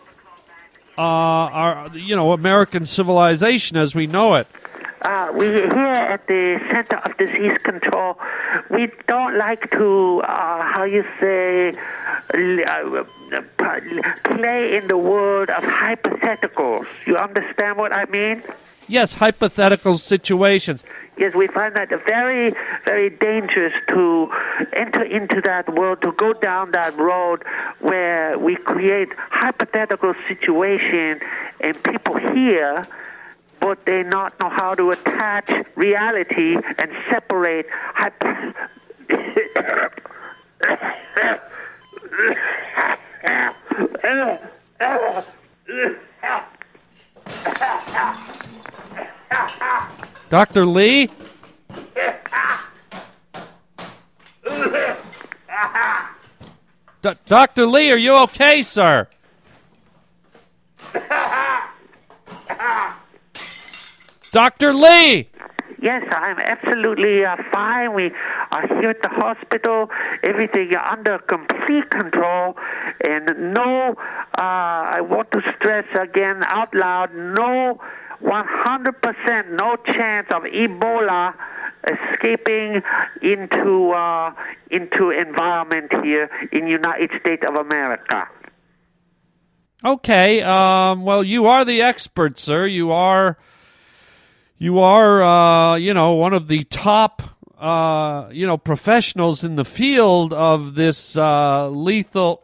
uh, 0.97 1.01
our 1.01 1.89
you 1.93 2.15
know 2.15 2.31
American 2.33 2.85
civilization 2.85 3.77
as 3.77 3.95
we 3.95 4.07
know 4.07 4.35
it? 4.35 4.47
Uh, 5.01 5.31
we 5.35 5.45
here 5.47 5.97
at 6.13 6.27
the 6.27 6.59
Center 6.71 6.97
of 6.97 7.17
Disease 7.17 7.57
Control, 7.63 8.19
we 8.69 8.87
don't 9.07 9.35
like 9.35 9.71
to, 9.71 10.21
uh, 10.21 10.61
how 10.61 10.83
you 10.83 11.03
say, 11.19 11.69
uh, 11.69 13.03
play 14.35 14.77
in 14.77 14.87
the 14.87 14.97
world 14.97 15.49
of 15.49 15.63
hypotheticals. 15.63 16.85
You 17.07 17.17
understand 17.17 17.79
what 17.79 17.91
I 17.91 18.05
mean? 18.05 18.43
Yes, 18.91 19.15
hypothetical 19.15 19.97
situations. 19.97 20.83
Yes, 21.17 21.33
we 21.33 21.47
find 21.47 21.73
that 21.77 21.87
very, 22.05 22.53
very 22.83 23.09
dangerous 23.09 23.71
to 23.87 24.29
enter 24.73 25.01
into 25.03 25.39
that 25.45 25.73
world, 25.73 26.01
to 26.01 26.11
go 26.11 26.33
down 26.33 26.71
that 26.71 26.97
road 26.97 27.41
where 27.79 28.37
we 28.37 28.57
create 28.57 29.07
hypothetical 29.29 30.13
situation 30.27 31.21
and 31.61 31.81
people 31.83 32.17
hear, 32.17 32.85
but 33.61 33.85
they 33.85 34.03
not 34.03 34.37
know 34.41 34.49
how 34.49 34.75
to 34.75 34.91
attach 34.91 35.49
reality 35.75 36.57
and 36.77 36.91
separate 37.09 37.67
hypo- 37.71 38.53
Dr. 50.29 50.65
Lee? 50.65 51.09
Dr. 57.01 57.65
Lee, 57.65 57.91
are 57.91 57.97
you 57.97 58.15
okay, 58.19 58.61
sir? 58.61 59.07
Dr. 64.31 64.73
Lee! 64.73 65.30
Yes, 65.81 66.07
I'm 66.11 66.37
absolutely 66.37 67.25
uh, 67.25 67.37
fine. 67.51 67.93
We 67.93 68.11
are 68.51 68.67
here 68.79 68.91
at 68.91 69.01
the 69.01 69.09
hospital. 69.09 69.89
Everything 70.23 70.69
is 70.69 70.77
under 70.89 71.17
complete 71.17 71.89
control. 71.89 72.55
And 73.03 73.53
no, 73.53 73.95
uh, 74.37 74.41
I 74.41 75.01
want 75.01 75.31
to 75.31 75.41
stress 75.55 75.85
again 75.99 76.43
out 76.43 76.73
loud, 76.75 77.15
no 77.15 77.81
100% 78.23 79.49
no 79.51 79.75
chance 79.77 80.27
of 80.31 80.43
Ebola 80.43 81.33
escaping 81.87 82.81
into 83.23 83.91
uh, 83.91 84.33
into 84.69 85.09
environment 85.09 85.91
here 86.03 86.29
in 86.51 86.67
United 86.67 87.09
States 87.19 87.43
of 87.47 87.55
America. 87.55 88.27
Okay, 89.83 90.43
um, 90.43 91.03
well, 91.03 91.23
you 91.23 91.47
are 91.47 91.65
the 91.65 91.81
expert, 91.81 92.37
sir. 92.37 92.67
You 92.67 92.91
are, 92.91 93.39
you 94.61 94.77
are, 94.77 95.23
uh, 95.23 95.75
you 95.75 95.91
know, 95.91 96.13
one 96.13 96.33
of 96.33 96.47
the 96.47 96.61
top, 96.65 97.23
uh, 97.57 98.29
you 98.31 98.45
know, 98.45 98.59
professionals 98.59 99.43
in 99.43 99.55
the 99.55 99.65
field 99.65 100.33
of 100.33 100.75
this 100.75 101.17
uh, 101.17 101.67
lethal. 101.67 102.43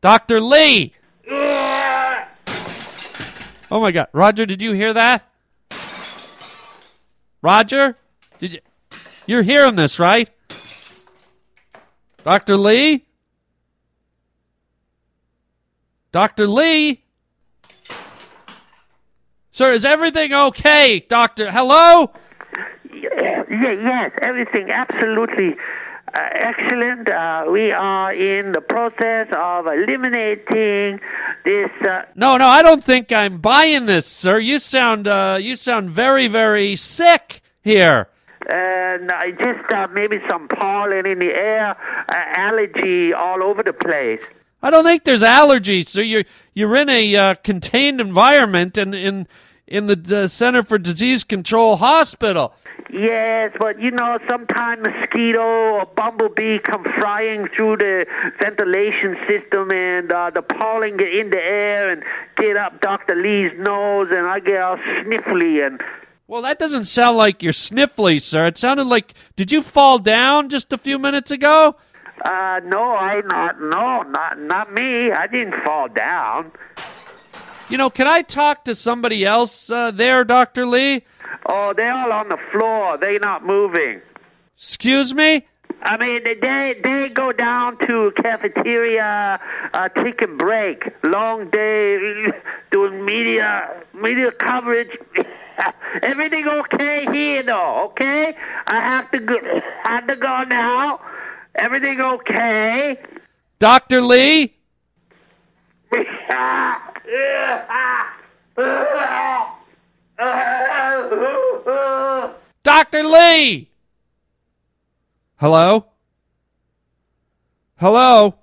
Dr. 0.00 0.40
Lee! 0.40 0.94
Oh 3.70 3.80
my 3.80 3.92
God. 3.92 4.08
Roger, 4.12 4.46
did 4.46 4.60
you 4.60 4.72
hear 4.72 4.92
that? 4.92 5.30
Roger? 7.40 7.96
Did 8.40 8.54
you? 8.54 8.60
You're 9.26 9.42
hearing 9.42 9.74
this, 9.74 9.98
right? 9.98 10.30
Dr. 12.24 12.56
Lee? 12.56 13.04
Dr. 16.12 16.46
Lee? 16.46 17.02
Sir, 19.50 19.72
is 19.72 19.84
everything 19.84 20.32
okay, 20.32 21.00
Doctor? 21.00 21.50
Hello? 21.50 22.12
Yeah, 22.92 23.42
yes, 23.50 24.12
everything 24.22 24.70
absolutely 24.70 25.56
uh, 26.14 26.18
excellent. 26.32 27.08
Uh, 27.08 27.46
we 27.50 27.72
are 27.72 28.12
in 28.12 28.52
the 28.52 28.60
process 28.60 29.26
of 29.32 29.66
eliminating 29.66 31.00
this. 31.44 31.70
Uh, 31.82 32.02
No, 32.14 32.36
no, 32.36 32.46
I 32.46 32.62
don't 32.62 32.84
think 32.84 33.12
I'm 33.12 33.38
buying 33.38 33.86
this, 33.86 34.06
sir. 34.06 34.38
You 34.38 34.58
sound, 34.58 35.08
uh, 35.08 35.38
you 35.40 35.56
sound 35.56 35.90
very, 35.90 36.28
very 36.28 36.76
sick 36.76 37.40
here. 37.62 38.08
And 38.48 39.10
I 39.10 39.32
just 39.32 39.70
uh, 39.72 39.88
maybe 39.92 40.20
some 40.28 40.48
pollen 40.48 41.06
in 41.06 41.18
the 41.18 41.26
air, 41.26 41.70
uh, 41.70 42.14
allergy 42.14 43.12
all 43.12 43.42
over 43.42 43.62
the 43.62 43.72
place. 43.72 44.20
I 44.62 44.70
don't 44.70 44.84
think 44.84 45.04
there's 45.04 45.22
allergies, 45.22 45.88
sir. 45.88 46.02
You're 46.02 46.24
you're 46.54 46.76
in 46.76 46.88
a 46.88 47.16
uh, 47.16 47.34
contained 47.34 48.00
environment 48.00 48.78
and 48.78 48.94
in 48.94 49.26
in 49.66 49.86
the 49.86 50.22
uh, 50.22 50.26
Center 50.26 50.62
for 50.62 50.78
Disease 50.78 51.24
Control 51.24 51.76
hospital. 51.76 52.54
Yes, 52.90 53.52
but 53.58 53.80
you 53.80 53.90
know, 53.90 54.18
sometime 54.28 54.82
mosquito 54.82 55.40
or 55.40 55.86
bumblebee 55.86 56.60
come 56.60 56.84
flying 56.98 57.48
through 57.48 57.78
the 57.78 58.06
ventilation 58.38 59.16
system, 59.26 59.72
and 59.72 60.12
uh, 60.12 60.30
the 60.30 60.42
pollen 60.42 60.96
get 60.96 61.12
in 61.12 61.30
the 61.30 61.42
air 61.42 61.90
and 61.90 62.04
get 62.36 62.56
up 62.56 62.80
Doctor 62.80 63.16
Lee's 63.16 63.52
nose, 63.58 64.08
and 64.10 64.26
I 64.26 64.40
get 64.40 64.60
all 64.60 64.76
sniffly 64.76 65.66
and. 65.66 65.82
Well, 66.28 66.42
that 66.42 66.58
doesn't 66.58 66.86
sound 66.86 67.16
like 67.16 67.42
you're 67.42 67.52
sniffly, 67.52 68.20
sir. 68.20 68.46
It 68.46 68.58
sounded 68.58 68.86
like 68.88 69.14
did 69.36 69.52
you 69.52 69.62
fall 69.62 69.98
down 69.98 70.48
just 70.48 70.72
a 70.72 70.78
few 70.78 70.98
minutes 70.98 71.30
ago? 71.30 71.76
Uh, 72.24 72.60
no, 72.64 72.82
I 72.82 73.20
not 73.24 73.60
no, 73.60 74.02
not 74.02 74.38
not 74.40 74.72
me. 74.72 75.12
I 75.12 75.26
didn't 75.26 75.54
fall 75.62 75.88
down. 75.88 76.50
You 77.68 77.78
know, 77.78 77.90
can 77.90 78.06
I 78.06 78.22
talk 78.22 78.64
to 78.64 78.74
somebody 78.74 79.24
else 79.24 79.70
uh, 79.70 79.90
there, 79.90 80.24
Doctor 80.24 80.66
Lee? 80.66 81.04
Oh, 81.48 81.72
they're 81.76 81.92
all 81.92 82.12
on 82.12 82.28
the 82.28 82.38
floor. 82.52 82.96
They're 82.98 83.18
not 83.18 83.44
moving. 83.44 84.00
Excuse 84.56 85.14
me. 85.14 85.46
I 85.82 85.96
mean, 85.96 86.24
they 86.24 86.34
they, 86.82 87.08
go 87.08 87.32
down 87.32 87.78
to 87.86 88.12
cafeteria, 88.16 89.38
uh, 89.72 89.88
a 89.94 90.26
break. 90.26 90.92
Long 91.04 91.50
day, 91.50 91.98
doing 92.70 93.04
media 93.04 93.82
media 93.94 94.32
coverage. 94.32 94.96
Everything 96.02 96.46
okay 96.46 97.06
here, 97.12 97.42
though? 97.42 97.84
Okay, 97.86 98.34
I 98.66 98.80
have 98.80 99.10
to 99.12 99.18
go. 99.18 99.38
Have 99.84 100.06
to 100.08 100.16
go 100.16 100.42
now. 100.44 101.00
Everything 101.54 102.00
okay? 102.00 102.98
Doctor 103.58 104.02
Lee. 104.02 104.54
Doctor 112.64 113.04
Lee. 113.04 113.70
Hello. 115.38 115.86
Hello. 117.76 118.36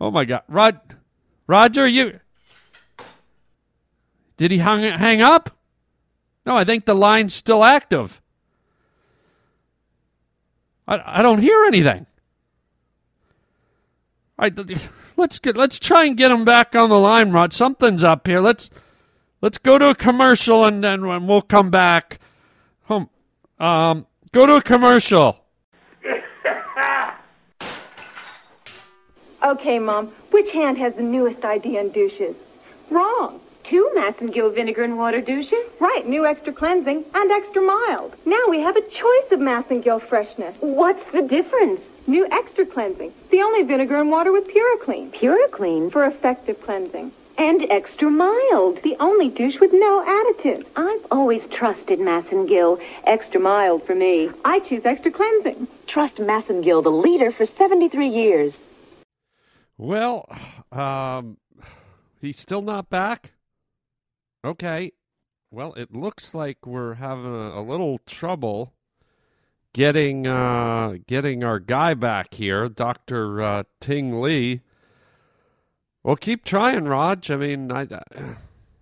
Oh 0.00 0.10
my 0.10 0.24
God, 0.24 0.42
Rod, 0.48 0.80
Roger, 1.46 1.86
you. 1.86 2.18
Did 4.38 4.50
he 4.50 4.58
hang 4.58 4.82
hang 4.98 5.20
up? 5.20 5.56
No, 6.46 6.56
I 6.56 6.64
think 6.64 6.86
the 6.86 6.94
line's 6.94 7.34
still 7.34 7.62
active. 7.62 8.22
I, 10.88 11.18
I 11.18 11.22
don't 11.22 11.40
hear 11.40 11.62
anything. 11.64 12.06
All 14.38 14.48
right, 14.48 14.88
let's 15.16 15.38
get 15.38 15.56
let's 15.56 15.78
try 15.78 16.06
and 16.06 16.16
get 16.16 16.30
him 16.30 16.46
back 16.46 16.74
on 16.74 16.88
the 16.88 16.98
line, 16.98 17.32
Rod. 17.32 17.52
Something's 17.52 18.02
up 18.02 18.26
here. 18.26 18.40
Let's 18.40 18.70
let's 19.42 19.58
go 19.58 19.76
to 19.76 19.90
a 19.90 19.94
commercial 19.94 20.64
and 20.64 20.82
then 20.82 21.26
we'll 21.26 21.42
come 21.42 21.70
back. 21.70 22.18
Um, 23.60 24.06
go 24.32 24.46
to 24.46 24.56
a 24.56 24.62
commercial. 24.62 25.38
Okay, 29.44 29.80
Mom. 29.80 30.06
Which 30.30 30.52
hand 30.52 30.78
has 30.78 30.94
the 30.94 31.02
newest 31.02 31.44
idea 31.44 31.80
on 31.80 31.90
douches? 31.90 32.36
Wrong. 32.90 33.40
Two 33.64 33.90
Massengill 33.96 34.54
vinegar 34.54 34.84
and 34.84 34.96
water 34.96 35.20
douches? 35.20 35.76
Right, 35.80 36.06
new 36.06 36.24
extra 36.24 36.52
cleansing 36.52 37.04
and 37.12 37.30
extra 37.32 37.60
mild. 37.60 38.14
Now 38.24 38.40
we 38.48 38.60
have 38.60 38.76
a 38.76 38.88
choice 38.88 39.32
of 39.32 39.40
Massengill 39.40 40.00
freshness. 40.00 40.56
What's 40.60 41.04
the 41.10 41.22
difference? 41.22 41.92
New 42.06 42.26
extra 42.30 42.64
cleansing. 42.64 43.12
The 43.30 43.42
only 43.42 43.64
vinegar 43.64 44.00
and 44.00 44.10
water 44.10 44.30
with 44.30 44.46
PuraClean. 44.46 45.10
PuraClean? 45.10 45.90
For 45.90 46.04
effective 46.06 46.62
cleansing. 46.62 47.10
And 47.38 47.66
extra 47.70 48.10
mild. 48.10 48.82
The 48.82 48.96
only 49.00 49.28
douche 49.28 49.58
with 49.58 49.72
no 49.72 50.04
additives. 50.04 50.68
I've 50.76 51.06
always 51.10 51.46
trusted 51.46 51.98
Massengill. 51.98 52.80
Extra 53.04 53.40
mild 53.40 53.82
for 53.82 53.94
me. 53.94 54.30
I 54.44 54.60
choose 54.60 54.84
extra 54.84 55.10
cleansing. 55.10 55.66
Trust 55.86 56.18
Massengill, 56.18 56.82
the 56.82 56.90
leader 56.90 57.30
for 57.30 57.46
73 57.46 58.08
years. 58.08 58.66
Well, 59.78 60.28
um, 60.70 61.38
he's 62.20 62.38
still 62.38 62.62
not 62.62 62.90
back. 62.90 63.32
Okay. 64.44 64.92
Well, 65.50 65.74
it 65.74 65.94
looks 65.94 66.34
like 66.34 66.66
we're 66.66 66.94
having 66.94 67.26
a, 67.26 67.60
a 67.60 67.62
little 67.62 67.98
trouble 68.06 68.72
getting 69.72 70.26
uh, 70.26 70.96
getting 71.06 71.44
our 71.44 71.58
guy 71.58 71.94
back 71.94 72.34
here, 72.34 72.68
Doctor 72.68 73.42
uh, 73.42 73.62
Ting 73.80 74.20
Lee. 74.20 74.60
Well, 76.02 76.16
keep 76.16 76.44
trying, 76.44 76.84
Raj. 76.84 77.30
I 77.30 77.36
mean, 77.36 77.70
I, 77.70 77.86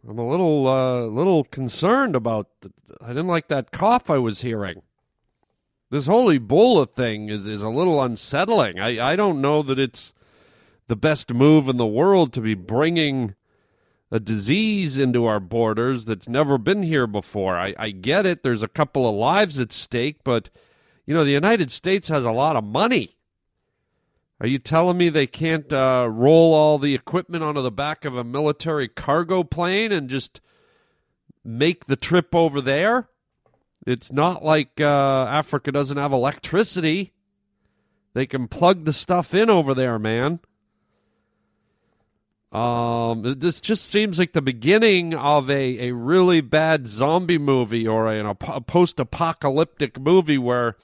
I'm 0.08 0.18
a 0.18 0.28
little, 0.28 0.66
uh, 0.66 1.02
little 1.02 1.44
concerned 1.44 2.16
about. 2.16 2.48
The, 2.60 2.72
I 3.00 3.08
didn't 3.08 3.28
like 3.28 3.48
that 3.48 3.72
cough 3.72 4.08
I 4.08 4.18
was 4.18 4.40
hearing. 4.40 4.82
This 5.90 6.06
whole 6.06 6.28
Ebola 6.28 6.88
thing 6.88 7.28
is 7.28 7.48
is 7.48 7.62
a 7.62 7.68
little 7.68 8.00
unsettling. 8.00 8.78
I 8.78 9.12
I 9.12 9.16
don't 9.16 9.40
know 9.40 9.62
that 9.62 9.78
it's 9.78 10.12
the 10.86 10.96
best 10.96 11.34
move 11.34 11.68
in 11.68 11.78
the 11.78 11.86
world 11.86 12.32
to 12.32 12.40
be 12.40 12.54
bringing 12.54 13.34
a 14.12 14.20
disease 14.20 14.98
into 14.98 15.26
our 15.26 15.40
borders 15.40 16.04
that's 16.04 16.28
never 16.28 16.58
been 16.58 16.82
here 16.82 17.06
before. 17.06 17.56
I, 17.56 17.74
I 17.78 17.90
get 17.90 18.26
it. 18.26 18.42
There's 18.42 18.62
a 18.62 18.68
couple 18.68 19.08
of 19.08 19.14
lives 19.14 19.60
at 19.60 19.72
stake, 19.72 20.18
but 20.24 20.48
you 21.06 21.14
know 21.14 21.24
the 21.24 21.32
United 21.32 21.70
States 21.70 22.08
has 22.08 22.24
a 22.24 22.32
lot 22.32 22.56
of 22.56 22.64
money. 22.64 23.16
Are 24.40 24.46
you 24.46 24.58
telling 24.58 24.96
me 24.96 25.10
they 25.10 25.26
can't 25.26 25.70
uh, 25.70 26.08
roll 26.10 26.54
all 26.54 26.78
the 26.78 26.94
equipment 26.94 27.44
onto 27.44 27.60
the 27.60 27.70
back 27.70 28.06
of 28.06 28.16
a 28.16 28.24
military 28.24 28.88
cargo 28.88 29.44
plane 29.44 29.92
and 29.92 30.08
just 30.08 30.40
make 31.44 31.86
the 31.86 31.96
trip 31.96 32.34
over 32.34 32.62
there? 32.62 33.08
It's 33.86 34.10
not 34.10 34.42
like 34.42 34.80
uh, 34.80 35.26
Africa 35.28 35.72
doesn't 35.72 35.98
have 35.98 36.12
electricity. 36.12 37.12
They 38.14 38.24
can 38.24 38.48
plug 38.48 38.84
the 38.84 38.94
stuff 38.94 39.34
in 39.34 39.50
over 39.50 39.74
there, 39.74 39.98
man. 39.98 40.40
Um, 42.50 43.36
this 43.38 43.60
just 43.60 43.90
seems 43.90 44.18
like 44.18 44.32
the 44.32 44.42
beginning 44.42 45.14
of 45.14 45.48
a, 45.50 45.88
a 45.88 45.94
really 45.94 46.40
bad 46.40 46.88
zombie 46.88 47.38
movie 47.38 47.86
or 47.86 48.08
a, 48.08 48.30
a 48.30 48.60
post 48.60 48.98
apocalyptic 48.98 50.00
movie 50.00 50.38
where 50.38 50.76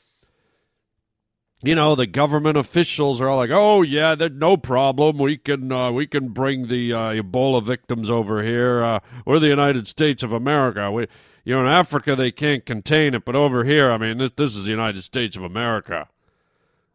you 1.63 1.75
know 1.75 1.95
the 1.95 2.07
government 2.07 2.57
officials 2.57 3.21
are 3.21 3.29
all 3.29 3.39
like, 3.39 3.51
"Oh 3.51 3.83
yeah, 3.83 4.15
no 4.15 4.57
problem. 4.57 5.19
We 5.19 5.37
can 5.37 5.73
uh, 5.73 5.91
we 5.93 6.07
can 6.07 6.29
bring 6.29 6.69
the 6.69 6.93
uh, 6.93 6.99
Ebola 7.13 7.63
victims 7.63 8.11
over 8.11 8.43
here. 8.43 8.85
Uh, 8.85 9.01
we're 9.25 9.39
the 9.39 9.49
United 9.49 9.89
States 9.89 10.23
of 10.23 10.33
America. 10.33 10.91
We, 10.91 11.07
you 11.45 11.55
know, 11.55 11.61
in 11.61 11.67
Africa 11.67 12.17
they 12.17 12.31
can't 12.31 12.67
contain 12.67 13.15
it, 13.15 13.25
but 13.25 13.37
over 13.37 13.65
here, 13.65 13.91
I 13.91 13.99
mean, 13.99 14.19
this 14.19 14.33
this 14.37 14.57
is 14.57 14.65
the 14.65 14.71
United 14.71 15.03
States 15.03 15.37
of 15.37 15.43
America." 15.43 16.09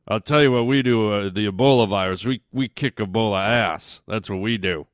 I'll 0.08 0.20
tell 0.20 0.42
you 0.42 0.52
what 0.52 0.66
we 0.66 0.82
do. 0.82 1.12
Uh, 1.12 1.30
the 1.30 1.48
Ebola 1.48 1.88
virus, 1.88 2.26
we 2.26 2.42
we 2.52 2.68
kick 2.68 2.98
Ebola 2.98 3.40
ass. 3.48 4.02
That's 4.08 4.30
what 4.30 4.42
we 4.42 4.58
do. 4.58 4.88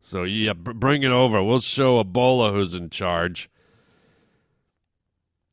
So 0.00 0.24
yeah, 0.24 0.54
b- 0.54 0.72
bring 0.72 1.02
it 1.02 1.12
over. 1.12 1.42
We'll 1.42 1.60
show 1.60 2.02
Ebola 2.02 2.52
who's 2.52 2.74
in 2.74 2.90
charge. 2.90 3.50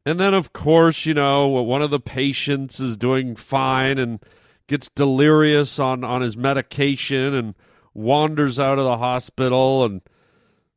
And 0.07 0.21
then, 0.21 0.33
of 0.33 0.53
course, 0.53 1.05
you 1.05 1.13
know, 1.13 1.47
one 1.47 1.81
of 1.81 1.89
the 1.89 1.99
patients 1.99 2.79
is 2.79 2.95
doing 2.95 3.35
fine 3.35 3.97
and 3.97 4.23
gets 4.67 4.87
delirious 4.87 5.79
on, 5.79 6.05
on 6.05 6.21
his 6.21 6.37
medication 6.37 7.33
and 7.33 7.55
wanders 7.93 8.57
out 8.57 8.79
of 8.79 8.85
the 8.85 8.95
hospital. 8.99 9.83
And 9.83 9.99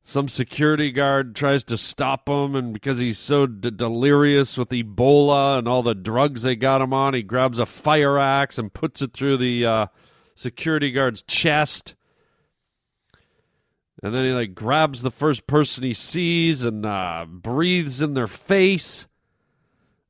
some 0.03 0.29
security 0.29 0.91
guard 0.91 1.37
tries 1.37 1.63
to 1.67 1.79
stop 1.79 2.29
him. 2.29 2.57
And 2.57 2.73
because 2.73 2.99
he's 2.99 3.21
so 3.21 3.47
d- 3.47 3.71
delirious 3.71 4.59
with 4.59 4.71
Ebola 4.71 5.61
and 5.61 5.69
all 5.69 5.85
the 5.85 5.95
drugs 5.95 6.43
they 6.43 6.57
got 6.57 6.83
him 6.83 6.93
on, 6.93 7.15
he 7.15 7.23
grabs 7.23 7.61
a 7.61 7.67
fire 7.67 8.19
axe 8.19 8.59
and 8.59 8.73
puts 8.73 9.01
it 9.01 9.13
through 9.13 9.37
the 9.37 9.65
uh, 9.65 9.87
security 10.35 10.91
guard's 10.91 11.23
chest. 11.23 11.95
And 14.03 14.13
then 14.13 14.25
he 14.25 14.33
like 14.33 14.57
grabs 14.57 15.03
the 15.03 15.11
first 15.13 15.47
person 15.47 15.85
he 15.85 15.95
sees 15.95 16.65
and 16.65 16.85
uh, 16.85 17.27
breathes 17.29 18.01
in 18.01 18.15
their 18.15 18.27
face 18.27 19.07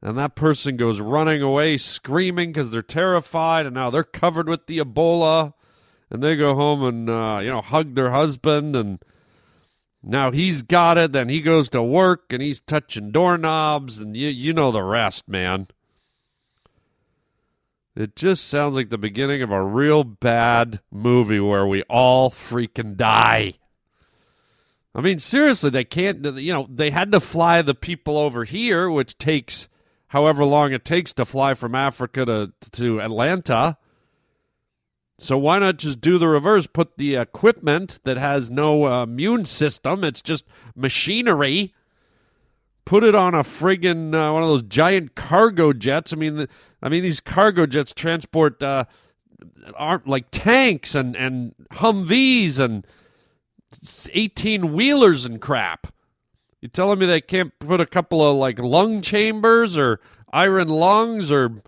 and 0.03 0.17
that 0.17 0.35
person 0.35 0.77
goes 0.77 1.01
running 1.01 1.43
away 1.43 1.77
screaming 1.77 2.53
because 2.53 2.71
they're 2.71 2.83
terrified 2.83 3.67
and 3.67 3.75
now 3.75 3.91
they're 3.91 4.03
covered 4.03 4.49
with 4.49 4.67
the 4.67 4.79
ebola. 4.79 5.55
And 6.13 6.23
they 6.23 6.35
go 6.35 6.57
home 6.57 6.83
and 6.83 7.09
uh, 7.09 7.39
you 7.43 7.51
know 7.51 7.61
hug 7.61 7.95
their 7.95 8.11
husband 8.11 8.75
and 8.75 8.99
now 10.03 10.31
he's 10.33 10.63
got 10.63 10.99
it. 10.99 11.13
Then 11.13 11.29
he 11.29 11.41
goes 11.41 11.69
to 11.71 11.83
work 11.83 12.33
and 12.33 12.43
he's 12.43 12.61
touching 12.61 13.13
doorknobs 13.13 13.99
and 13.99 14.17
you, 14.17 14.29
you 14.29 14.53
know 14.53 14.73
the 14.73 14.83
rest 14.83 15.29
man. 15.29 15.69
It 17.95 18.17
just 18.17 18.49
sounds 18.49 18.77
like 18.77 18.89
the 18.89 18.99
beginning 18.99 19.43
of 19.43 19.51
a 19.51 19.63
real 19.63 20.05
bad 20.05 20.81
movie 20.91 21.41
where 21.41 21.67
we 21.67 21.83
all 21.83 22.31
freaking 22.31 22.97
die. 22.97 23.55
I 24.95 25.01
mean, 25.01 25.19
seriously, 25.19 25.71
they 25.71 25.85
can't, 25.85 26.25
you 26.39 26.53
know, 26.53 26.67
they 26.69 26.91
had 26.91 27.13
to 27.13 27.21
fly 27.21 27.63
the 27.63 27.75
people 27.75 28.17
over 28.17 28.45
here, 28.45 28.91
which 28.91 29.19
takes 29.19 29.69
however 30.11 30.45
long 30.45 30.73
it 30.73 30.85
takes 30.85 31.13
to 31.13 31.25
fly 31.25 31.55
from 31.55 31.75
Africa 31.75 32.25
to, 32.25 32.53
to 32.73 33.01
Atlanta. 33.01 33.77
So 35.19 35.39
why 35.39 35.59
not 35.59 35.77
just 35.77 36.01
do 36.01 36.19
the 36.19 36.27
reverse? 36.27 36.67
Put 36.67 36.97
the 36.97 37.15
equipment 37.15 38.01
that 38.05 38.17
has 38.17 38.51
no 38.51 38.87
uh, 38.87 39.05
immune 39.05 39.45
system, 39.45 40.03
it's 40.03 40.23
just 40.23 40.47
machinery. 40.75 41.75
Put 42.85 43.05
it 43.05 43.15
on 43.15 43.35
a 43.35 43.45
friggin' 43.45 44.15
uh, 44.15 44.33
one 44.33 44.43
of 44.43 44.49
those 44.49 44.65
giant 44.65 45.15
cargo 45.15 45.73
jets. 45.73 46.13
I 46.13 46.17
mean, 46.17 46.37
the, 46.37 46.49
I 46.83 46.89
mean 46.89 47.05
these 47.05 47.21
cargo 47.21 47.67
jets 47.67 47.93
transport 47.93 48.61
uh, 48.63 48.87
aren't 49.77 50.09
like 50.09 50.27
tanks 50.33 50.97
and 50.97 51.15
and 51.15 51.55
Humvees 51.75 52.59
and 52.59 52.85
eighteen 54.13 54.73
wheelers 54.73 55.25
and 55.25 55.41
crap. 55.41 55.93
You 56.61 56.69
telling 56.69 56.99
me 56.99 57.07
they 57.07 57.21
can't 57.21 57.59
put 57.59 57.81
a 57.81 57.87
couple 57.87 58.29
of 58.29 58.37
like 58.37 58.59
lung 58.59 59.01
chambers 59.01 59.79
or 59.79 60.01
iron 60.33 60.69
lungs 60.69 61.33
or 61.33 61.63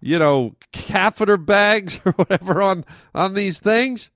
you 0.00 0.18
know 0.18 0.54
catheter 0.72 1.36
bags 1.36 2.00
or 2.04 2.12
whatever 2.12 2.62
on 2.62 2.84
on 3.14 3.34
these 3.34 3.58
things? 3.60 4.10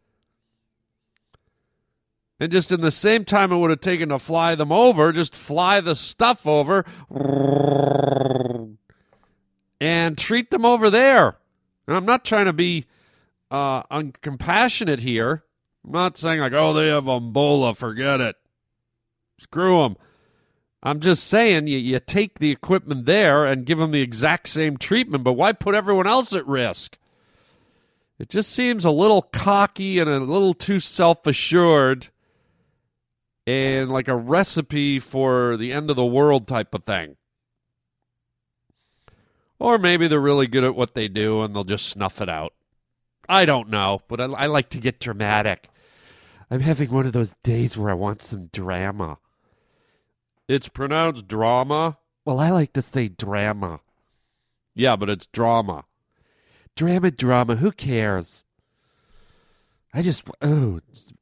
And 2.40 2.50
just 2.50 2.72
in 2.72 2.80
the 2.80 2.90
same 2.90 3.24
time 3.24 3.52
it 3.52 3.56
would 3.56 3.70
have 3.70 3.80
taken 3.80 4.08
to 4.10 4.18
fly 4.18 4.54
them 4.54 4.72
over, 4.72 5.12
just 5.12 5.36
fly 5.36 5.80
the 5.80 5.94
stuff 5.94 6.46
over 6.46 6.84
and 9.80 10.18
treat 10.18 10.50
them 10.50 10.64
over 10.64 10.90
there. 10.90 11.36
And 11.86 11.96
I'm 11.96 12.06
not 12.06 12.24
trying 12.24 12.46
to 12.46 12.52
be 12.52 12.86
uh, 13.50 13.82
uncompassionate 13.84 15.00
here. 15.00 15.44
I'm 15.84 15.92
not 15.92 16.16
saying 16.16 16.40
like, 16.40 16.52
oh, 16.52 16.72
they 16.72 16.88
have 16.88 17.04
Ebola, 17.04 17.76
forget 17.76 18.20
it. 18.20 18.36
Screw 19.38 19.82
them. 19.82 19.96
I'm 20.84 21.00
just 21.00 21.24
saying 21.24 21.66
you, 21.66 21.78
you 21.78 21.98
take 21.98 22.38
the 22.38 22.50
equipment 22.50 23.06
there 23.06 23.46
and 23.46 23.64
give 23.64 23.78
them 23.78 23.90
the 23.90 24.02
exact 24.02 24.48
same 24.48 24.76
treatment, 24.76 25.24
but 25.24 25.32
why 25.32 25.52
put 25.52 25.74
everyone 25.74 26.06
else 26.06 26.34
at 26.34 26.46
risk? 26.46 26.98
It 28.18 28.28
just 28.28 28.52
seems 28.52 28.84
a 28.84 28.90
little 28.90 29.22
cocky 29.22 29.98
and 29.98 30.10
a 30.10 30.20
little 30.20 30.52
too 30.52 30.78
self 30.78 31.26
assured 31.26 32.10
and 33.46 33.90
like 33.90 34.08
a 34.08 34.16
recipe 34.16 34.98
for 34.98 35.56
the 35.56 35.72
end 35.72 35.88
of 35.88 35.96
the 35.96 36.04
world 36.04 36.46
type 36.46 36.74
of 36.74 36.84
thing. 36.84 37.16
Or 39.58 39.78
maybe 39.78 40.06
they're 40.06 40.20
really 40.20 40.46
good 40.46 40.64
at 40.64 40.74
what 40.74 40.94
they 40.94 41.08
do 41.08 41.42
and 41.42 41.56
they'll 41.56 41.64
just 41.64 41.86
snuff 41.86 42.20
it 42.20 42.28
out. 42.28 42.52
I 43.26 43.46
don't 43.46 43.70
know, 43.70 44.02
but 44.06 44.20
I, 44.20 44.24
I 44.24 44.46
like 44.46 44.68
to 44.70 44.78
get 44.78 45.00
dramatic. 45.00 45.70
I'm 46.50 46.60
having 46.60 46.90
one 46.90 47.06
of 47.06 47.12
those 47.12 47.34
days 47.42 47.76
where 47.78 47.90
I 47.90 47.94
want 47.94 48.20
some 48.20 48.50
drama. 48.52 49.18
It's 50.48 50.68
pronounced 50.68 51.26
drama. 51.26 51.98
Well, 52.24 52.38
I 52.38 52.50
like 52.50 52.72
to 52.74 52.82
say 52.82 53.08
drama. 53.08 53.80
Yeah, 54.74 54.96
but 54.96 55.08
it's 55.08 55.26
drama. 55.26 55.84
Drama, 56.76 57.10
drama. 57.10 57.56
Who 57.56 57.72
cares? 57.72 58.44
I 59.92 60.02
just 60.02 60.24
oh, 60.42 60.80
it's 60.88 61.12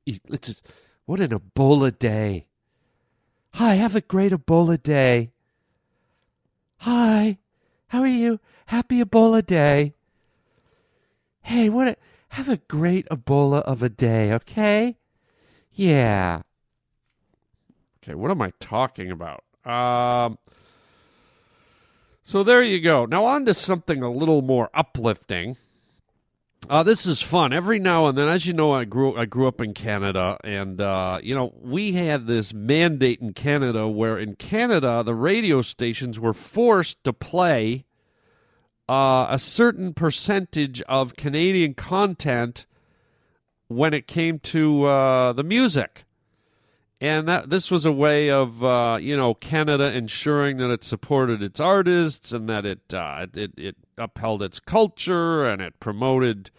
just, 0.41 0.63
what 1.05 1.21
an 1.21 1.31
Ebola 1.31 1.97
day. 1.97 2.47
Hi, 3.55 3.75
have 3.75 3.95
a 3.95 4.01
great 4.01 4.33
Ebola 4.33 4.83
day. 4.83 5.31
Hi, 6.79 7.39
how 7.89 8.01
are 8.01 8.07
you? 8.07 8.41
Happy 8.67 9.03
Ebola 9.05 9.45
day. 9.45 9.95
Hey, 11.43 11.69
what? 11.69 11.89
A, 11.89 11.97
have 12.31 12.49
a 12.49 12.57
great 12.57 13.07
Ebola 13.11 13.61
of 13.63 13.83
a 13.83 13.91
day, 13.91 14.33
okay? 14.33 14.97
Yeah. 15.71 16.43
Okay, 18.03 18.15
what 18.15 18.31
am 18.31 18.43
I 18.43 18.53
talking 18.59 19.11
about? 19.11 19.45
Um, 19.65 20.39
so 22.25 22.43
there 22.43 22.63
you 22.63 22.81
go. 22.81 23.05
Now 23.05 23.27
on 23.27 23.45
to 23.45 23.55
something 23.55 24.03
a 24.03 24.11
little 24.11 24.43
more 24.43 24.71
uplifting. 24.75 25.57
Uh, 26.69 26.83
this 26.83 27.07
is 27.07 27.21
fun. 27.21 27.53
Every 27.53 27.79
now 27.79 28.07
and 28.07 28.17
then, 28.17 28.29
as 28.29 28.47
you 28.47 28.53
know, 28.53 28.73
I 28.73 28.85
grew 28.85 29.17
I 29.17 29.25
grew 29.25 29.49
up 29.49 29.61
in 29.61 29.75
Canada, 29.75 30.37
and 30.45 30.81
uh, 30.81 31.19
you 31.23 31.35
know 31.35 31.53
we 31.61 31.93
had 31.93 32.27
this 32.27 32.55
mandate 32.55 33.21
in 33.21 33.35
Canada 33.35 33.89
where 33.89 34.19
in 34.19 34.37
Canada 34.37 35.03
the 35.05 35.15
radio 35.15 35.63
stations 35.63 36.21
were 36.21 36.33
forced 36.33 37.03
to 37.05 37.13
play 37.13 37.85
uh, 38.89 39.27
a 39.29 39.39
certain 39.39 39.93
percentage 39.93 40.81
of 40.83 41.17
Canadian 41.17 41.75
content 41.75 42.67
when 43.67 43.93
it 43.93 44.07
came 44.07 44.39
to 44.39 44.85
uh, 44.85 45.33
the 45.33 45.43
music 45.45 46.05
and 47.03 47.27
that 47.27 47.51
this 47.51 47.69
was 47.69 47.85
a 47.85 47.91
way 47.91 48.31
of 48.31 48.63
uh, 48.63 48.97
you 49.01 49.17
know 49.17 49.35
Canada 49.35 49.93
ensuring 49.93 50.59
that 50.59 50.71
it 50.71 50.85
supported 50.85 51.43
its 51.43 51.59
artists 51.59 52.33
and 52.33 52.49
that 52.49 52.65
it, 52.65 52.95
uh, 52.95 53.27
it 53.35 53.53
it 53.59 53.77
upheld 53.99 54.41
its 54.41 54.61
culture 54.61 55.45
and 55.45 55.61
it 55.61 55.81
promoted 55.81 56.53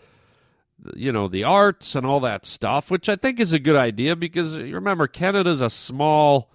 you 0.96 1.14
know 1.14 1.30
the 1.30 1.46
arts 1.46 1.96
and 1.96 2.06
all 2.06 2.20
that 2.20 2.46
stuff, 2.46 2.92
which 2.92 3.08
I 3.08 3.16
think 3.16 3.40
is 3.40 3.54
a 3.54 3.60
good 3.60 3.78
idea 3.78 4.18
because 4.18 4.58
remember 4.58 5.08
Canada's 5.08 5.62
a 5.62 5.70
small 5.70 6.52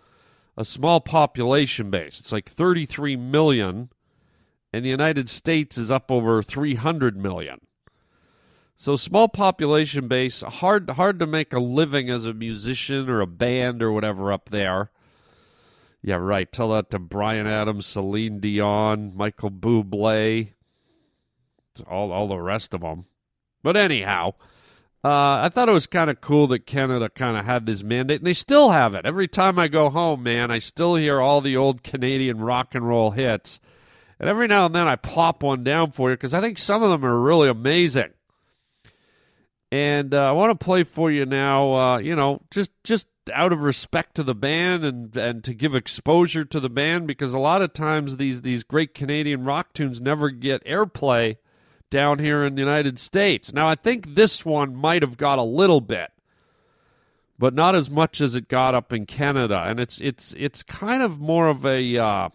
a 0.55 0.67
small 0.67 1.01
population 1.01 1.89
base. 1.89 2.21
It's 2.21 2.33
like 2.33 2.51
33 2.51 3.17
million 3.17 3.89
and 4.71 4.85
the 4.85 4.91
United 4.91 5.31
States 5.31 5.79
is 5.79 5.91
up 5.91 6.11
over 6.11 6.43
300 6.43 7.17
million. 7.17 7.61
So 8.81 8.95
small 8.95 9.27
population 9.27 10.07
base, 10.07 10.43
hard 10.43 10.89
hard 10.91 11.19
to 11.19 11.27
make 11.27 11.53
a 11.53 11.59
living 11.59 12.09
as 12.11 12.27
a 12.27 12.33
musician 12.33 13.11
or 13.11 13.21
a 13.21 13.27
band 13.27 13.83
or 13.83 13.91
whatever 13.91 14.33
up 14.33 14.51
there. 14.51 14.93
Yeah, 16.01 16.15
right. 16.15 16.51
Tell 16.51 16.71
that 16.71 16.89
to 16.91 17.01
Bryan 17.01 17.49
Adams, 17.49 17.87
Celine 17.87 18.39
Dion, 18.39 19.17
Michael 19.17 19.51
Bublé, 19.51 20.53
all 21.91 22.13
all 22.13 22.29
the 22.29 22.39
rest 22.39 22.73
of 22.73 22.83
them. 22.83 23.07
But 23.65 23.77
anyhow, 23.77 24.35
uh, 25.03 25.43
I 25.43 25.51
thought 25.53 25.69
it 25.69 25.73
was 25.73 25.89
kind 25.89 26.09
of 26.09 26.21
cool 26.21 26.47
that 26.47 26.65
Canada 26.65 27.09
kind 27.09 27.37
of 27.37 27.45
had 27.45 27.67
this 27.67 27.83
mandate, 27.83 28.21
and 28.21 28.27
they 28.29 28.33
still 28.33 28.71
have 28.71 28.95
it. 28.95 29.05
Every 29.05 29.27
time 29.27 29.59
I 29.59 29.67
go 29.67 29.91
home, 29.91 30.23
man, 30.23 30.53
I 30.53 30.59
still 30.59 30.95
hear 30.95 31.21
all 31.21 31.41
the 31.41 31.57
old 31.57 31.83
Canadian 31.83 32.39
rock 32.39 32.77
and 32.77 32.87
roll 32.87 33.11
hits. 33.11 33.59
And 34.21 34.29
every 34.29 34.47
now 34.47 34.67
and 34.67 34.75
then 34.75 34.87
I 34.87 34.95
plop 34.95 35.43
one 35.43 35.65
down 35.65 35.91
for 35.91 36.11
you 36.11 36.17
because 36.17 36.33
I 36.33 36.41
think 36.41 36.59
some 36.59 36.85
of 36.85 36.91
them 36.91 37.05
are 37.05 37.21
really 37.21 37.49
amazing. 37.49 38.11
And 39.71 40.15
uh, 40.15 40.29
I 40.29 40.33
want 40.33 40.59
to 40.59 40.65
play 40.65 40.83
for 40.83 41.11
you 41.11 41.27
now. 41.27 41.75
Uh, 41.75 41.99
you 41.99 42.17
know, 42.17 42.41
just 42.51 42.71
just 42.85 43.07
out 43.35 43.53
of 43.53 43.61
respect 43.61 44.15
to 44.15 44.23
the 44.23 44.35
band 44.35 44.85
and 44.85 45.15
and 45.17 45.45
to 45.45 45.55
give 45.55 45.75
exposure 45.75 46.45
to 46.45 46.61
the 46.61 46.71
band 46.71 47.07
because 47.07 47.35
a 47.35 47.39
lot 47.39 47.63
of 47.63 47.73
times 47.73 48.17
these 48.17 48.43
these 48.43 48.63
great 48.63 48.95
Canadian 48.95 49.45
rock 49.45 49.73
tunes 49.73 50.01
never 50.01 50.31
get 50.31 50.65
airplay 50.65 51.37
down 51.91 52.19
here 52.19 52.45
in 52.45 52.55
the 52.55 52.61
United 52.61 52.99
States. 52.99 53.53
Now 53.53 53.69
I 53.69 53.75
think 53.75 54.15
this 54.15 54.45
one 54.45 54.75
might 54.75 55.03
have 55.03 55.17
got 55.17 55.39
a 55.39 55.43
little 55.43 55.81
bit, 55.81 56.11
but 57.39 57.55
not 57.55 57.75
as 57.75 57.91
much 57.91 58.21
as 58.21 58.35
it 58.35 58.49
got 58.49 58.75
up 58.75 58.93
in 58.93 59.07
Canada. 59.07 59.65
And 59.67 59.79
it's 59.81 60.01
it's 60.01 60.35
it's 60.37 60.63
kind 60.63 61.03
of 61.03 61.21
more 61.21 61.49
of 61.49 61.67
a 61.67 61.97
uh, 61.97 62.29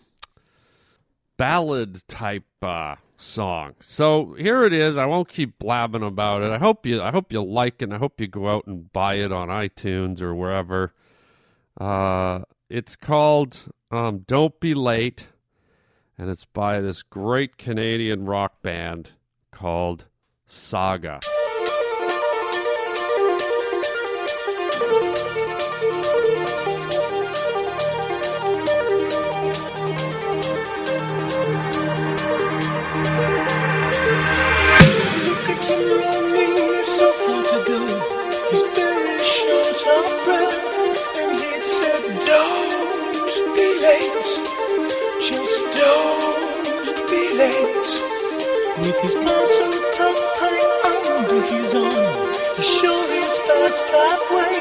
ballad 1.37 2.07
type 2.07 2.45
uh, 2.61 2.95
song. 3.23 3.75
So 3.81 4.33
here 4.37 4.63
it 4.63 4.73
is. 4.73 4.97
I 4.97 5.05
won't 5.05 5.29
keep 5.29 5.57
blabbing 5.57 6.03
about 6.03 6.41
it. 6.41 6.51
I 6.51 6.57
hope 6.57 6.85
you 6.85 7.01
I 7.01 7.11
hope 7.11 7.31
you 7.31 7.43
like 7.43 7.81
it. 7.81 7.85
And 7.85 7.93
I 7.93 7.97
hope 7.97 8.19
you 8.19 8.27
go 8.27 8.49
out 8.49 8.67
and 8.67 8.91
buy 8.91 9.15
it 9.15 9.31
on 9.31 9.47
iTunes 9.47 10.21
or 10.21 10.35
wherever. 10.35 10.93
Uh, 11.79 12.41
it's 12.69 12.95
called 12.95 13.71
um, 13.91 14.19
"Don't 14.27 14.59
Be 14.59 14.73
Late," 14.73 15.27
and 16.17 16.29
it's 16.29 16.45
by 16.45 16.81
this 16.81 17.01
great 17.01 17.57
Canadian 17.57 18.25
rock 18.25 18.61
band 18.61 19.11
called 19.51 20.05
Saga. 20.45 21.19
Late." 47.43 47.93
With 48.83 48.97
his 49.01 49.15
parcel 49.25 49.71
tucked 49.97 50.27
tight 50.39 50.67
under 50.91 51.39
his 51.51 51.75
arm, 51.75 52.33
he 52.57 52.63
sure 52.63 53.07
is 53.21 53.33
past 53.47 53.87
halfway, 53.97 54.55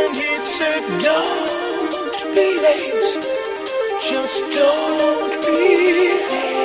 and 0.00 0.10
he 0.20 0.32
said, 0.56 0.82
"Don't 1.08 2.18
be 2.34 2.48
late, 2.66 3.10
just 4.10 4.42
don't 4.58 5.34
be 5.46 5.60
late." 5.98 6.57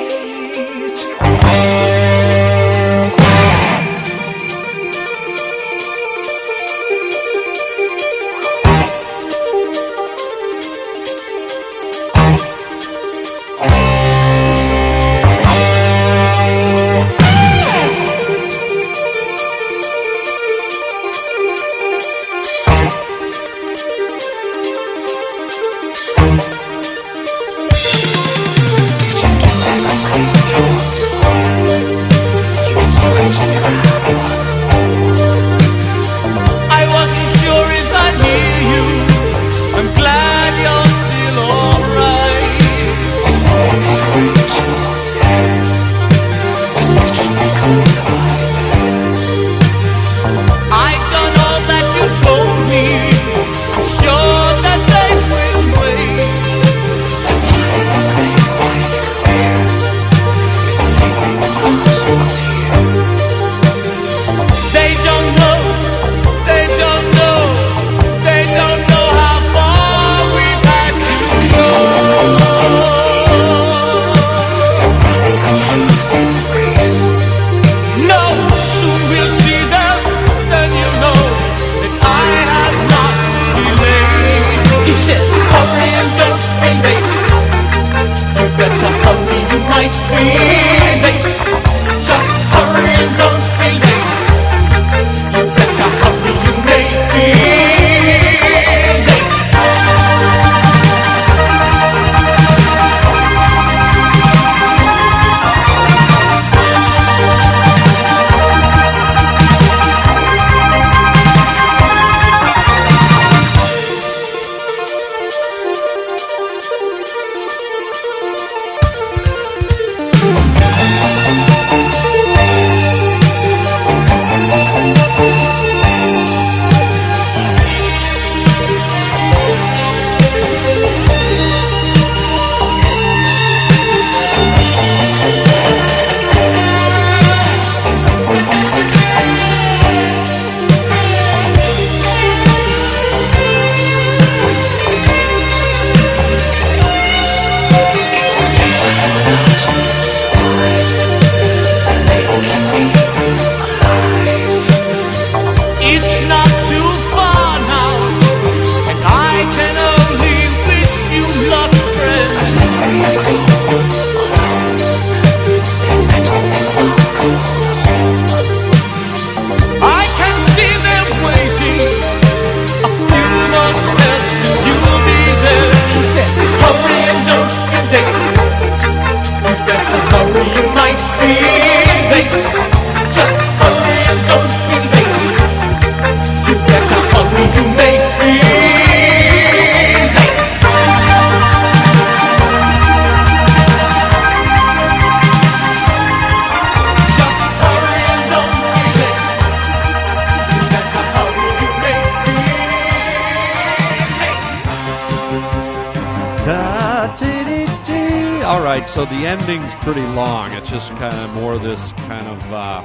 So 208.94 209.04
the 209.04 209.26
ending's 209.26 209.74
pretty 209.82 210.06
long. 210.06 210.52
It's 210.52 210.70
just 210.70 210.90
kind 210.90 211.16
of 211.16 211.34
more 211.34 211.58
this 211.58 211.92
kind 212.06 212.28
of. 212.28 212.52
Uh, 212.52 212.84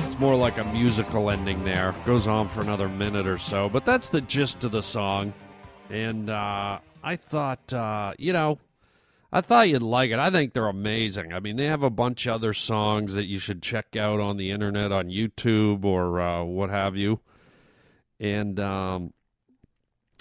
it's 0.00 0.18
more 0.18 0.34
like 0.34 0.58
a 0.58 0.64
musical 0.64 1.30
ending 1.30 1.62
there. 1.64 1.94
Goes 2.04 2.26
on 2.26 2.48
for 2.48 2.60
another 2.60 2.88
minute 2.88 3.28
or 3.28 3.38
so, 3.38 3.68
but 3.68 3.84
that's 3.84 4.08
the 4.08 4.20
gist 4.20 4.64
of 4.64 4.72
the 4.72 4.82
song. 4.82 5.32
And 5.90 6.28
uh, 6.28 6.80
I 7.04 7.14
thought, 7.14 7.72
uh, 7.72 8.14
you 8.18 8.32
know, 8.32 8.58
I 9.32 9.42
thought 9.42 9.68
you'd 9.68 9.80
like 9.80 10.10
it. 10.10 10.18
I 10.18 10.28
think 10.28 10.54
they're 10.54 10.66
amazing. 10.66 11.32
I 11.32 11.38
mean, 11.38 11.54
they 11.54 11.66
have 11.66 11.84
a 11.84 11.90
bunch 11.90 12.26
of 12.26 12.34
other 12.34 12.52
songs 12.52 13.14
that 13.14 13.26
you 13.26 13.38
should 13.38 13.62
check 13.62 13.94
out 13.94 14.18
on 14.18 14.38
the 14.38 14.50
internet, 14.50 14.90
on 14.90 15.06
YouTube, 15.06 15.84
or 15.84 16.20
uh, 16.20 16.42
what 16.42 16.70
have 16.70 16.96
you. 16.96 17.20
And 18.18 18.58
um, 18.58 19.12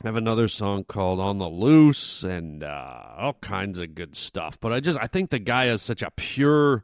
have 0.03 0.15
another 0.15 0.47
song 0.47 0.83
called 0.83 1.19
"On 1.19 1.37
the 1.37 1.49
Loose" 1.49 2.23
and 2.23 2.63
uh, 2.63 3.03
all 3.17 3.33
kinds 3.41 3.79
of 3.79 3.95
good 3.95 4.15
stuff. 4.15 4.59
But 4.59 4.73
I 4.73 4.79
just 4.79 4.99
I 4.99 5.07
think 5.07 5.29
the 5.29 5.39
guy 5.39 5.65
has 5.65 5.81
such 5.81 6.01
a 6.01 6.11
pure 6.11 6.83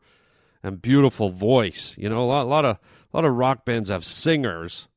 and 0.63 0.81
beautiful 0.81 1.29
voice. 1.29 1.95
You 1.97 2.09
know, 2.09 2.23
a 2.23 2.25
lot, 2.25 2.43
a 2.43 2.49
lot 2.49 2.65
of 2.65 2.77
a 3.13 3.17
lot 3.17 3.25
of 3.25 3.35
rock 3.35 3.65
bands 3.65 3.89
have 3.89 4.05
singers 4.05 4.87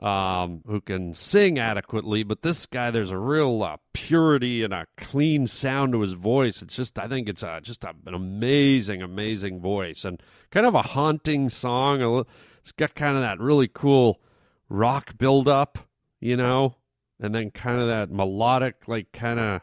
um, 0.00 0.62
who 0.66 0.80
can 0.80 1.14
sing 1.14 1.58
adequately, 1.58 2.22
but 2.22 2.42
this 2.42 2.66
guy, 2.66 2.90
there's 2.90 3.10
a 3.10 3.18
real 3.18 3.62
uh, 3.62 3.76
purity 3.92 4.62
and 4.62 4.74
a 4.74 4.86
clean 4.96 5.46
sound 5.46 5.92
to 5.92 6.00
his 6.00 6.14
voice. 6.14 6.62
It's 6.62 6.76
just, 6.76 6.98
I 6.98 7.08
think 7.08 7.28
it's 7.28 7.42
a, 7.42 7.60
just 7.62 7.84
a, 7.84 7.94
an 8.06 8.14
amazing, 8.14 9.02
amazing 9.02 9.60
voice 9.60 10.04
and 10.04 10.22
kind 10.50 10.66
of 10.66 10.74
a 10.74 10.82
haunting 10.82 11.48
song. 11.48 12.24
It's 12.60 12.72
got 12.72 12.94
kind 12.94 13.16
of 13.16 13.22
that 13.22 13.38
really 13.38 13.68
cool 13.68 14.20
rock 14.68 15.16
build 15.16 15.48
up, 15.48 15.78
you 16.20 16.36
know, 16.36 16.76
and 17.24 17.34
then 17.34 17.50
kind 17.50 17.80
of 17.80 17.88
that 17.88 18.10
melodic, 18.10 18.86
like 18.86 19.10
kind 19.12 19.40
of 19.40 19.62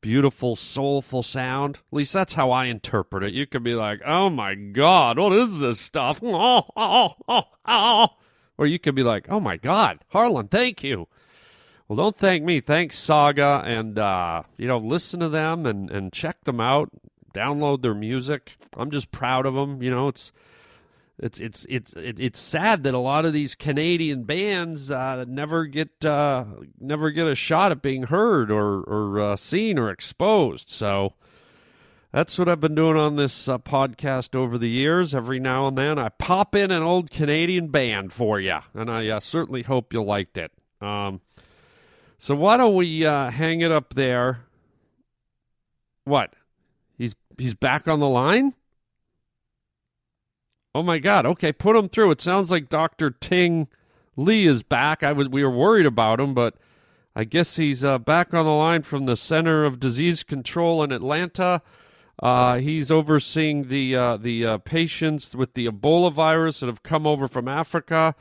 beautiful, 0.00 0.56
soulful 0.56 1.22
sound. 1.22 1.76
At 1.76 1.82
least 1.96 2.14
that's 2.14 2.32
how 2.34 2.50
I 2.50 2.64
interpret 2.66 3.22
it. 3.22 3.34
You 3.34 3.46
could 3.46 3.62
be 3.62 3.74
like, 3.74 4.00
"Oh 4.06 4.30
my 4.30 4.54
God, 4.54 5.18
what 5.18 5.32
is 5.32 5.60
this 5.60 5.80
stuff?" 5.80 6.20
Or 8.58 8.66
you 8.66 8.78
could 8.78 8.94
be 8.94 9.02
like, 9.02 9.26
"Oh 9.30 9.40
my 9.40 9.56
God, 9.56 10.00
Harland, 10.08 10.50
thank 10.50 10.82
you." 10.82 11.08
Well, 11.88 11.96
don't 11.96 12.16
thank 12.16 12.44
me. 12.44 12.60
Thanks 12.60 12.98
Saga, 12.98 13.62
and 13.64 13.98
uh, 13.98 14.42
you 14.56 14.68
know, 14.68 14.78
listen 14.78 15.20
to 15.20 15.28
them 15.28 15.66
and 15.66 15.90
and 15.90 16.12
check 16.12 16.44
them 16.44 16.60
out. 16.60 16.90
Download 17.34 17.82
their 17.82 17.94
music. 17.94 18.52
I'm 18.76 18.90
just 18.90 19.10
proud 19.10 19.46
of 19.46 19.54
them. 19.54 19.82
You 19.82 19.90
know, 19.90 20.08
it's 20.08 20.32
it's 21.22 21.38
it's 21.38 21.66
it's 21.68 21.92
it's 21.96 22.40
sad 22.40 22.82
that 22.84 22.94
a 22.94 22.98
lot 22.98 23.26
of 23.26 23.32
these 23.32 23.54
Canadian 23.54 24.24
bands 24.24 24.90
uh, 24.90 25.24
never 25.28 25.66
get 25.66 26.04
uh, 26.04 26.44
never 26.80 27.10
get 27.10 27.26
a 27.26 27.34
shot 27.34 27.72
at 27.72 27.82
being 27.82 28.04
heard 28.04 28.50
or 28.50 28.80
or 28.80 29.20
uh, 29.20 29.36
seen 29.36 29.78
or 29.78 29.90
exposed. 29.90 30.70
So 30.70 31.12
that's 32.10 32.38
what 32.38 32.48
I've 32.48 32.60
been 32.60 32.74
doing 32.74 32.96
on 32.96 33.16
this 33.16 33.48
uh, 33.48 33.58
podcast 33.58 34.34
over 34.34 34.56
the 34.56 34.70
years. 34.70 35.14
Every 35.14 35.38
now 35.38 35.68
and 35.68 35.76
then, 35.76 35.98
I 35.98 36.08
pop 36.08 36.56
in 36.56 36.70
an 36.70 36.82
old 36.82 37.10
Canadian 37.10 37.68
band 37.68 38.12
for 38.12 38.40
you, 38.40 38.58
and 38.74 38.90
I 38.90 39.08
uh, 39.08 39.20
certainly 39.20 39.62
hope 39.62 39.92
you 39.92 40.02
liked 40.02 40.38
it. 40.38 40.52
Um, 40.80 41.20
so 42.16 42.34
why 42.34 42.56
don't 42.56 42.74
we 42.74 43.04
uh, 43.04 43.30
hang 43.30 43.60
it 43.60 43.70
up 43.70 43.94
there? 43.94 44.40
What? 46.04 46.32
He's 46.96 47.14
he's 47.36 47.54
back 47.54 47.86
on 47.88 48.00
the 48.00 48.08
line. 48.08 48.54
Oh 50.74 50.82
my 50.82 50.98
God! 50.98 51.26
Okay, 51.26 51.52
put 51.52 51.74
him 51.74 51.88
through. 51.88 52.12
It 52.12 52.20
sounds 52.20 52.50
like 52.50 52.68
Doctor 52.68 53.10
Ting 53.10 53.68
Lee 54.16 54.46
is 54.46 54.62
back. 54.62 55.02
I 55.02 55.12
was 55.12 55.28
we 55.28 55.42
were 55.42 55.50
worried 55.50 55.86
about 55.86 56.20
him, 56.20 56.32
but 56.32 56.54
I 57.16 57.24
guess 57.24 57.56
he's 57.56 57.84
uh, 57.84 57.98
back 57.98 58.32
on 58.32 58.44
the 58.44 58.52
line 58.52 58.82
from 58.82 59.06
the 59.06 59.16
Center 59.16 59.64
of 59.64 59.80
Disease 59.80 60.22
Control 60.22 60.82
in 60.84 60.92
Atlanta. 60.92 61.62
Uh, 62.22 62.58
he's 62.58 62.92
overseeing 62.92 63.68
the 63.68 63.96
uh, 63.96 64.16
the 64.16 64.46
uh, 64.46 64.58
patients 64.58 65.34
with 65.34 65.54
the 65.54 65.66
Ebola 65.66 66.12
virus 66.12 66.60
that 66.60 66.66
have 66.66 66.82
come 66.82 67.06
over 67.06 67.26
from 67.26 67.48
Africa. 67.48 68.14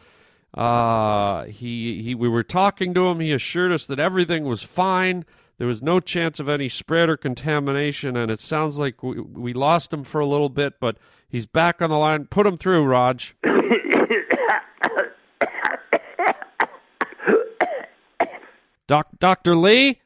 Uh, 0.53 1.43
he 1.43 2.01
he 2.01 2.15
we 2.15 2.29
were 2.29 2.43
talking 2.43 2.93
to 2.95 3.07
him. 3.07 3.19
He 3.19 3.31
assured 3.31 3.71
us 3.71 3.85
that 3.85 3.99
everything 3.99 4.45
was 4.45 4.63
fine. 4.63 5.23
There 5.59 5.67
was 5.67 5.83
no 5.83 5.99
chance 5.99 6.39
of 6.39 6.47
any 6.49 6.69
spread 6.69 7.09
or 7.09 7.17
contamination, 7.17 8.15
and 8.15 8.31
it 8.31 8.39
sounds 8.39 8.79
like 8.79 9.03
we, 9.03 9.19
we 9.19 9.53
lost 9.53 9.93
him 9.93 10.05
for 10.05 10.21
a 10.21 10.25
little 10.25 10.49
bit, 10.49 10.79
but 10.79 10.97
He's 11.29 11.45
back 11.45 11.81
on 11.81 11.91
the 11.91 11.97
line. 11.97 12.25
Put 12.25 12.47
him 12.47 12.57
through, 12.57 12.83
Raj. 12.85 13.35
Doc, 18.87 19.07
Dr. 19.19 19.55
Lee? 19.55 20.01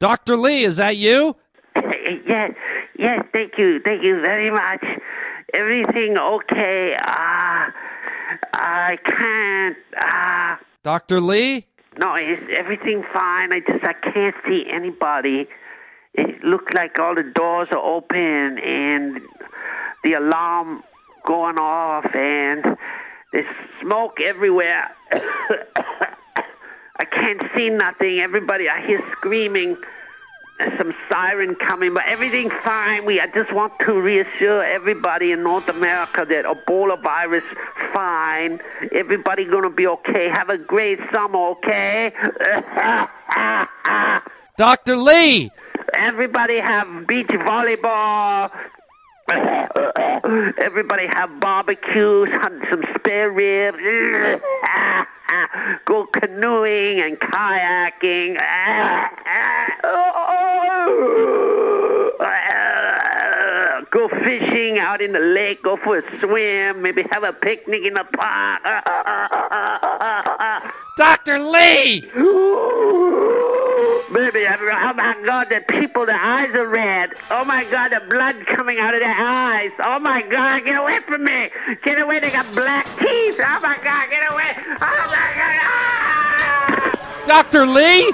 Dr. 0.00 0.36
Lee, 0.36 0.64
is 0.64 0.78
that 0.78 0.96
you? 0.96 1.36
Yes, 2.26 2.52
yes, 2.98 3.24
thank 3.32 3.56
you, 3.56 3.80
thank 3.84 4.02
you 4.02 4.20
very 4.20 4.50
much. 4.50 4.84
Everything 5.54 6.18
okay? 6.18 6.96
Ah, 7.00 7.68
uh, 7.68 7.72
I 8.52 8.98
can't. 9.04 9.76
Ah. 9.96 10.54
Uh, 10.54 10.56
Dr. 10.82 11.20
Lee? 11.20 11.66
No, 11.98 12.16
is 12.16 12.40
everything 12.50 13.04
fine? 13.12 13.52
I 13.52 13.60
just 13.60 13.84
I 13.84 13.92
can't 13.92 14.34
see 14.46 14.66
anybody 14.68 15.46
it 16.14 16.44
looked 16.44 16.74
like 16.74 16.98
all 16.98 17.14
the 17.14 17.22
doors 17.22 17.68
are 17.70 17.78
open 17.78 18.58
and 18.58 19.20
the 20.04 20.14
alarm 20.14 20.82
going 21.26 21.58
off 21.58 22.14
and 22.14 22.76
there's 23.32 23.46
smoke 23.80 24.20
everywhere. 24.20 24.90
I 26.96 27.04
can't 27.10 27.42
see 27.54 27.70
nothing. 27.70 28.20
Everybody, 28.20 28.68
I 28.68 28.84
hear 28.86 29.00
screaming. 29.12 29.76
There's 30.58 30.76
some 30.76 30.94
siren 31.08 31.54
coming, 31.56 31.94
but 31.94 32.04
everything's 32.06 32.52
fine. 32.62 33.04
We, 33.04 33.20
I 33.20 33.26
just 33.28 33.52
want 33.52 33.72
to 33.80 33.94
reassure 33.94 34.62
everybody 34.62 35.32
in 35.32 35.42
North 35.42 35.68
America 35.68 36.26
that 36.28 36.44
Ebola 36.44 37.02
virus 37.02 37.42
fine. 37.92 38.60
Everybody 38.92 39.46
gonna 39.46 39.70
be 39.70 39.86
okay. 39.86 40.28
Have 40.28 40.50
a 40.50 40.58
great 40.58 41.00
summer, 41.10 41.38
okay? 41.52 42.12
Dr. 44.58 44.96
Lee, 44.96 45.50
Everybody 46.02 46.58
have 46.58 47.06
beach 47.06 47.28
volleyball. 47.28 48.50
Everybody 50.58 51.06
have 51.06 51.38
barbecues, 51.38 52.28
hunt 52.28 52.64
some 52.68 52.82
spare 52.96 53.30
ribs. 53.30 53.78
Go 55.84 56.06
canoeing 56.06 57.00
and 57.00 57.20
kayaking. 57.20 58.36
Go 63.92 64.08
fishing 64.08 64.80
out 64.80 65.00
in 65.00 65.12
the 65.12 65.20
lake. 65.20 65.62
Go 65.62 65.76
for 65.76 65.98
a 65.98 66.18
swim. 66.18 66.82
Maybe 66.82 67.04
have 67.12 67.22
a 67.22 67.32
picnic 67.32 67.82
in 67.86 67.94
the 67.94 68.04
park. 68.16 68.62
Dr. 70.96 71.38
Lee! 71.38 72.10
Baby, 74.12 74.46
oh 74.46 74.92
my 74.94 75.16
God, 75.24 75.48
the 75.48 75.60
people, 75.66 76.04
the 76.04 76.14
eyes 76.14 76.54
are 76.54 76.68
red. 76.68 77.14
Oh 77.30 77.44
my 77.44 77.64
God, 77.64 77.92
the 77.92 78.00
blood 78.10 78.46
coming 78.46 78.78
out 78.78 78.92
of 78.92 79.00
their 79.00 79.14
eyes. 79.14 79.72
Oh 79.82 79.98
my 79.98 80.20
God, 80.22 80.64
get 80.64 80.76
away 80.76 80.98
from 81.06 81.24
me. 81.24 81.48
Get 81.82 81.98
away, 81.98 82.20
they 82.20 82.30
got 82.30 82.46
black 82.54 82.86
teeth. 82.98 83.40
Oh 83.40 83.60
my 83.60 83.78
God, 83.82 84.10
get 84.10 84.30
away. 84.30 84.52
Oh 84.56 85.06
my 85.08 85.32
God. 85.34 85.58
Ah! 85.64 87.24
Dr. 87.26 87.66
Lee? 87.66 88.12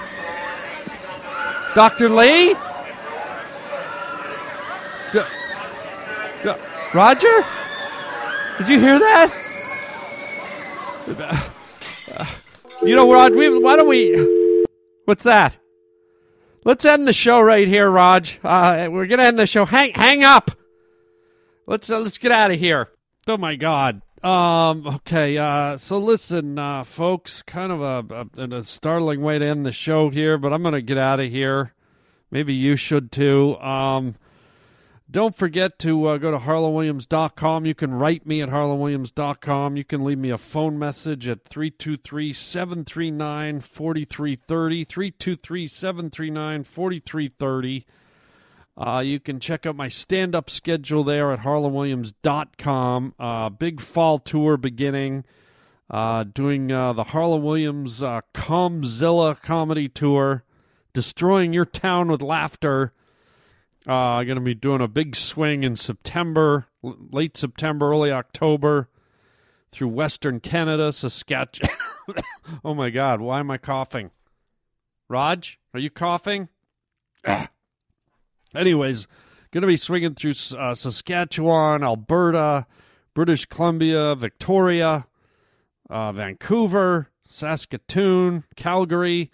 Dr. 1.75 2.09
Lee? 2.09 2.55
D- 5.13 5.23
D- 6.45 6.55
Roger? 6.95 7.45
Did 8.59 8.69
you 8.69 8.79
hear 8.79 8.99
that? 9.01 9.33
Uh, 11.09 12.27
you 12.83 12.95
know, 12.95 13.13
Rod, 13.13 13.35
we, 13.35 13.59
why 13.59 13.75
don't 13.75 13.89
we. 13.89 14.38
What's 15.09 15.25
that? 15.25 15.57
Let's 16.67 16.85
end 16.85 17.09
the 17.09 17.15
show 17.15 17.41
right 17.41 17.67
here, 17.67 17.91
Raj. 17.91 18.39
Uh, 18.45 18.89
we're 18.91 19.07
gonna 19.07 19.23
end 19.23 19.39
the 19.39 19.47
show. 19.47 19.65
Hang, 19.65 19.93
hang 19.95 20.23
up. 20.23 20.51
Let's 21.67 21.89
uh, 21.89 22.01
let's 22.01 22.19
get 22.19 22.31
out 22.31 22.51
of 22.51 22.59
here. 22.59 22.91
Oh 23.27 23.39
my 23.39 23.57
God. 23.57 24.03
Um. 24.23 24.87
Okay. 24.87 25.39
Uh. 25.39 25.79
So 25.79 25.97
listen, 25.97 26.59
uh, 26.59 26.85
folks. 26.85 27.41
Kind 27.41 27.73
of 27.73 27.81
a, 27.81 28.29
a, 28.37 28.57
a 28.59 28.63
startling 28.63 29.23
way 29.23 29.39
to 29.39 29.47
end 29.47 29.65
the 29.65 29.73
show 29.73 30.11
here, 30.11 30.37
but 30.37 30.53
I'm 30.53 30.63
gonna 30.63 30.83
get 30.83 30.99
out 30.99 31.21
of 31.21 31.31
here. 31.31 31.73
Maybe 32.31 32.53
you 32.53 32.77
should 32.77 33.11
too. 33.11 33.57
Um. 33.61 34.17
Don't 35.11 35.35
forget 35.35 35.79
to 35.79 36.07
uh, 36.07 36.19
go 36.19 36.31
to 36.31 36.37
harlandwilliams.com. 36.39 37.65
You 37.65 37.75
can 37.75 37.95
write 37.95 38.27
me 38.27 38.43
at 38.43 38.51
harlandwilliams.com. 38.51 39.77
You 39.79 39.85
can 39.85 40.05
leave 40.05 40.19
me 40.19 40.29
a 40.29 40.37
phone 40.37 40.79
message 40.79 41.27
at 41.27 41.45
323 41.47 42.33
739 42.35 43.61
4330. 43.61 44.85
323 44.85 45.67
739 45.67 46.65
4330. 46.65 47.87
Uh, 48.77 49.01
you 49.01 49.19
can 49.19 49.41
check 49.41 49.65
out 49.65 49.75
my 49.75 49.89
stand 49.89 50.35
up 50.35 50.51
schedule 50.51 51.03
there 51.03 51.33
at 51.33 51.41
harlandwilliams.com. 51.41 53.15
Uh, 53.19 53.49
big 53.49 53.81
fall 53.81 54.19
tour 54.19 54.59
beginning. 54.59 55.25
Uh, 55.91 56.23
doing 56.23 56.71
uh, 56.71 56.93
the 56.93 57.05
Harland 57.05 57.43
Williams 57.43 58.03
uh, 58.03 58.21
Comzilla 58.35 59.41
comedy 59.41 59.89
tour. 59.89 60.45
destroying 60.93 61.55
your 61.55 61.65
town 61.65 62.09
with 62.09 62.21
laughter. 62.21 62.93
Uh, 63.89 63.93
I'm 63.93 64.27
going 64.27 64.37
to 64.37 64.45
be 64.45 64.55
doing 64.55 64.83
a 64.83 64.89
big 64.89 65.17
swing 65.17 65.65
in 65.65 65.75
September, 65.75 66.67
l- 66.85 66.97
late 67.11 67.39
September, 67.39 67.91
early 67.91 68.13
October, 68.13 68.91
through 69.73 69.89
Western 69.89 70.41
Canada, 70.41 70.93
Saskatchewan. 70.93 71.71
oh 72.65 72.75
my 72.75 72.91
God, 72.91 73.23
why 73.23 73.41
am 73.41 73.51
I 73.51 73.57
coughing? 73.57 74.11
Raj, 75.09 75.59
are 75.73 75.81
you 75.81 75.89
coughing? 75.89 76.49
Anyways, 78.55 79.07
going 79.53 79.63
to 79.63 79.67
be 79.67 79.77
swinging 79.77 80.15
through 80.15 80.35
uh, 80.59 80.75
Saskatchewan, 80.75 81.83
Alberta, 81.83 82.67
British 83.15 83.47
Columbia, 83.47 84.15
Victoria, 84.15 85.07
uh, 85.89 86.13
Vancouver, 86.13 87.09
Saskatoon, 87.27 88.45
Calgary, 88.55 89.31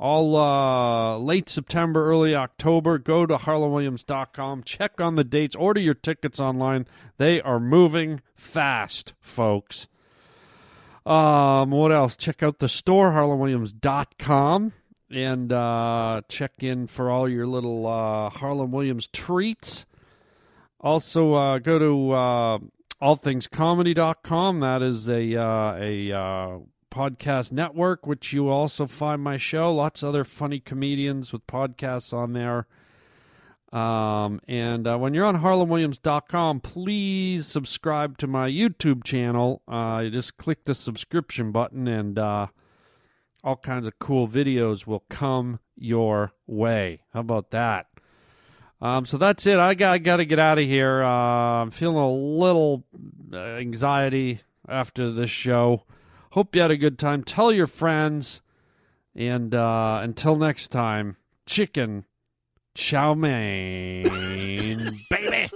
all 0.00 0.34
uh, 0.34 1.18
late 1.18 1.50
September, 1.50 2.06
early 2.06 2.34
October. 2.34 2.96
Go 2.96 3.26
to 3.26 3.36
harlandwilliams.com, 3.36 4.62
check 4.64 4.98
on 4.98 5.16
the 5.16 5.24
dates, 5.24 5.54
order 5.54 5.80
your 5.80 5.94
tickets 5.94 6.40
online. 6.40 6.86
They 7.18 7.40
are 7.42 7.60
moving 7.60 8.22
fast, 8.34 9.12
folks. 9.20 9.86
Um, 11.04 11.70
what 11.70 11.92
else? 11.92 12.16
Check 12.16 12.42
out 12.42 12.60
the 12.60 12.68
store, 12.68 13.12
harlandwilliams.com, 13.12 14.72
and 15.10 15.52
uh, 15.52 16.22
check 16.28 16.52
in 16.60 16.86
for 16.86 17.10
all 17.10 17.28
your 17.28 17.46
little 17.46 17.86
uh, 17.86 18.30
Harland 18.30 18.72
Williams 18.72 19.06
treats. 19.06 19.84
Also, 20.80 21.34
uh, 21.34 21.58
go 21.58 21.78
to 21.78 22.12
uh, 22.12 22.58
allthingscomedy.com. 23.02 24.60
That 24.60 24.80
is 24.80 25.10
a 25.10 25.36
uh, 25.36 25.74
a 25.76 26.12
uh, 26.12 26.58
podcast 26.90 27.52
network, 27.52 28.06
which 28.06 28.32
you 28.32 28.48
also 28.48 28.86
find 28.86 29.22
my 29.22 29.36
show. 29.36 29.74
Lots 29.74 30.02
of 30.02 30.10
other 30.10 30.24
funny 30.24 30.60
comedians 30.60 31.32
with 31.32 31.46
podcasts 31.46 32.12
on 32.12 32.32
there. 32.32 32.66
Um, 33.72 34.40
and 34.48 34.86
uh, 34.88 34.98
when 34.98 35.14
you're 35.14 35.24
on 35.24 35.42
harlandwilliams.com, 35.42 36.60
please 36.60 37.46
subscribe 37.46 38.18
to 38.18 38.26
my 38.26 38.50
YouTube 38.50 39.04
channel. 39.04 39.62
Uh, 39.68 40.02
you 40.04 40.10
just 40.10 40.36
click 40.36 40.64
the 40.64 40.74
subscription 40.74 41.52
button, 41.52 41.86
and 41.86 42.18
uh, 42.18 42.48
all 43.44 43.56
kinds 43.56 43.86
of 43.86 43.98
cool 44.00 44.26
videos 44.26 44.86
will 44.86 45.04
come 45.08 45.60
your 45.76 46.32
way. 46.46 47.02
How 47.14 47.20
about 47.20 47.52
that? 47.52 47.86
Um, 48.82 49.06
so 49.06 49.18
that's 49.18 49.46
it. 49.46 49.58
I 49.58 49.74
got, 49.74 50.02
got 50.02 50.16
to 50.16 50.24
get 50.24 50.38
out 50.38 50.58
of 50.58 50.64
here. 50.64 51.02
Uh, 51.02 51.62
I'm 51.62 51.70
feeling 51.70 51.96
a 51.96 52.10
little 52.10 52.84
uh, 53.32 53.36
anxiety 53.36 54.40
after 54.68 55.12
this 55.12 55.30
show. 55.30 55.84
Hope 56.30 56.54
you 56.54 56.62
had 56.62 56.70
a 56.70 56.76
good 56.76 56.98
time. 56.98 57.24
Tell 57.24 57.52
your 57.52 57.66
friends. 57.66 58.40
And 59.14 59.54
uh, 59.54 60.00
until 60.02 60.36
next 60.36 60.68
time, 60.68 61.16
chicken 61.44 62.04
chow 62.74 63.14
mein, 63.14 65.00
baby. 65.10 65.50